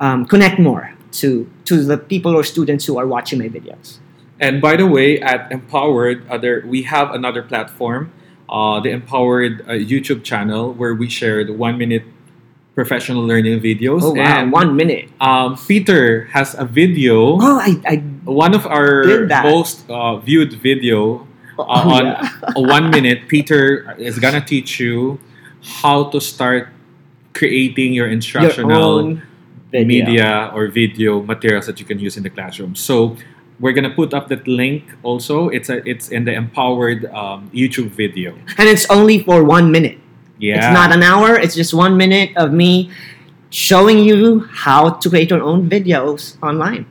um, 0.00 0.24
connect 0.24 0.58
more 0.58 0.94
to 1.12 1.50
to 1.66 1.84
the 1.84 1.98
people 1.98 2.34
or 2.34 2.42
students 2.42 2.86
who 2.86 2.98
are 2.98 3.06
watching 3.06 3.38
my 3.38 3.48
videos. 3.48 3.98
And 4.40 4.62
by 4.62 4.76
the 4.76 4.86
way, 4.86 5.20
at 5.20 5.52
Empowered, 5.52 6.24
we 6.64 6.82
have 6.84 7.10
another 7.10 7.42
platform, 7.42 8.10
uh, 8.48 8.80
the 8.80 8.88
Empowered 8.88 9.60
uh, 9.68 9.72
YouTube 9.72 10.24
channel, 10.24 10.72
where 10.72 10.94
we 10.94 11.10
share 11.10 11.44
one 11.52 11.76
minute 11.76 12.04
professional 12.80 13.20
learning 13.20 13.60
videos. 13.60 14.00
Oh 14.00 14.16
wow, 14.16 14.40
and 14.40 14.48
one 14.48 14.72
minute. 14.72 15.12
um, 15.20 15.60
Peter 15.68 16.24
has 16.32 16.56
a 16.56 16.64
video, 16.64 17.36
Oh, 17.36 17.60
I, 17.60 17.76
I 17.84 17.94
one 18.24 18.56
of 18.56 18.64
our 18.64 19.04
most 19.44 19.84
uh, 19.92 20.16
viewed 20.16 20.56
video 20.56 21.28
uh, 21.60 21.68
oh, 21.68 21.92
on 21.92 22.04
yeah. 22.08 22.32
one 22.56 22.88
minute. 22.88 23.28
Peter 23.28 23.92
is 24.00 24.16
gonna 24.16 24.40
teach 24.40 24.80
you 24.80 25.20
how 25.84 26.08
to 26.08 26.20
start 26.24 26.72
creating 27.36 27.92
your 27.92 28.08
your 28.08 28.12
instructional 28.16 29.20
video. 29.68 29.84
media 29.84 30.50
or 30.56 30.72
video 30.72 31.20
materials 31.20 31.68
that 31.68 31.76
you 31.76 31.84
can 31.84 32.00
use 32.00 32.16
in 32.16 32.24
the 32.24 32.32
classroom. 32.32 32.72
So 32.72 33.20
we're 33.60 33.76
gonna 33.76 33.92
put 33.92 34.16
up 34.16 34.32
that 34.32 34.48
link 34.48 34.88
also. 35.04 35.52
It's 35.52 35.68
a 35.68 35.84
it's 35.84 36.08
in 36.08 36.24
the 36.24 36.32
empowered 36.32 37.04
um, 37.12 37.52
YouTube 37.52 37.92
video. 37.92 38.32
and 38.56 38.66
it's 38.72 38.88
only 38.88 39.20
for 39.20 39.44
one 39.44 39.68
minute. 39.68 40.00
Yeah, 40.40 40.56
It's 40.56 40.72
not 40.74 40.90
an 40.92 41.02
hour, 41.04 41.36
it's 41.36 41.54
just 41.54 41.74
one 41.74 41.96
minute 41.96 42.32
of 42.36 42.52
me 42.52 42.90
showing 43.50 43.98
you 44.00 44.40
how 44.50 44.90
to 44.90 45.10
create 45.10 45.30
your 45.30 45.42
own 45.42 45.68
videos 45.68 46.40
online. 46.42 46.86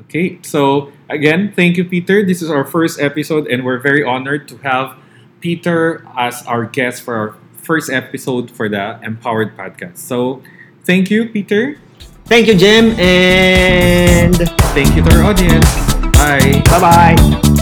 okay. 0.00 0.38
So 0.42 0.92
again, 1.10 1.52
thank 1.54 1.76
you, 1.76 1.84
Peter. 1.84 2.24
This 2.24 2.40
is 2.42 2.50
our 2.50 2.64
first 2.64 3.00
episode, 3.00 3.46
and 3.48 3.64
we're 3.64 3.78
very 3.82 4.02
honored 4.04 4.48
to 4.48 4.56
have 4.64 4.96
Peter 5.40 6.06
as 6.16 6.42
our 6.46 6.64
guest 6.64 7.02
for 7.02 7.14
our 7.14 7.30
first 7.60 7.90
episode 7.90 8.50
for 8.50 8.68
the 8.68 8.98
Empowered 9.02 9.56
podcast. 9.58 9.98
So 9.98 10.42
thank 10.84 11.10
you, 11.10 11.28
Peter. 11.28 11.78
Thank 12.26 12.46
you, 12.48 12.54
Jim, 12.54 12.94
and 12.98 14.34
Thank 14.74 14.94
you 14.96 15.02
to 15.02 15.10
our 15.18 15.24
audience. 15.30 15.66
Bye. 16.16 16.62
bye 16.70 16.80
bye. 16.80 17.52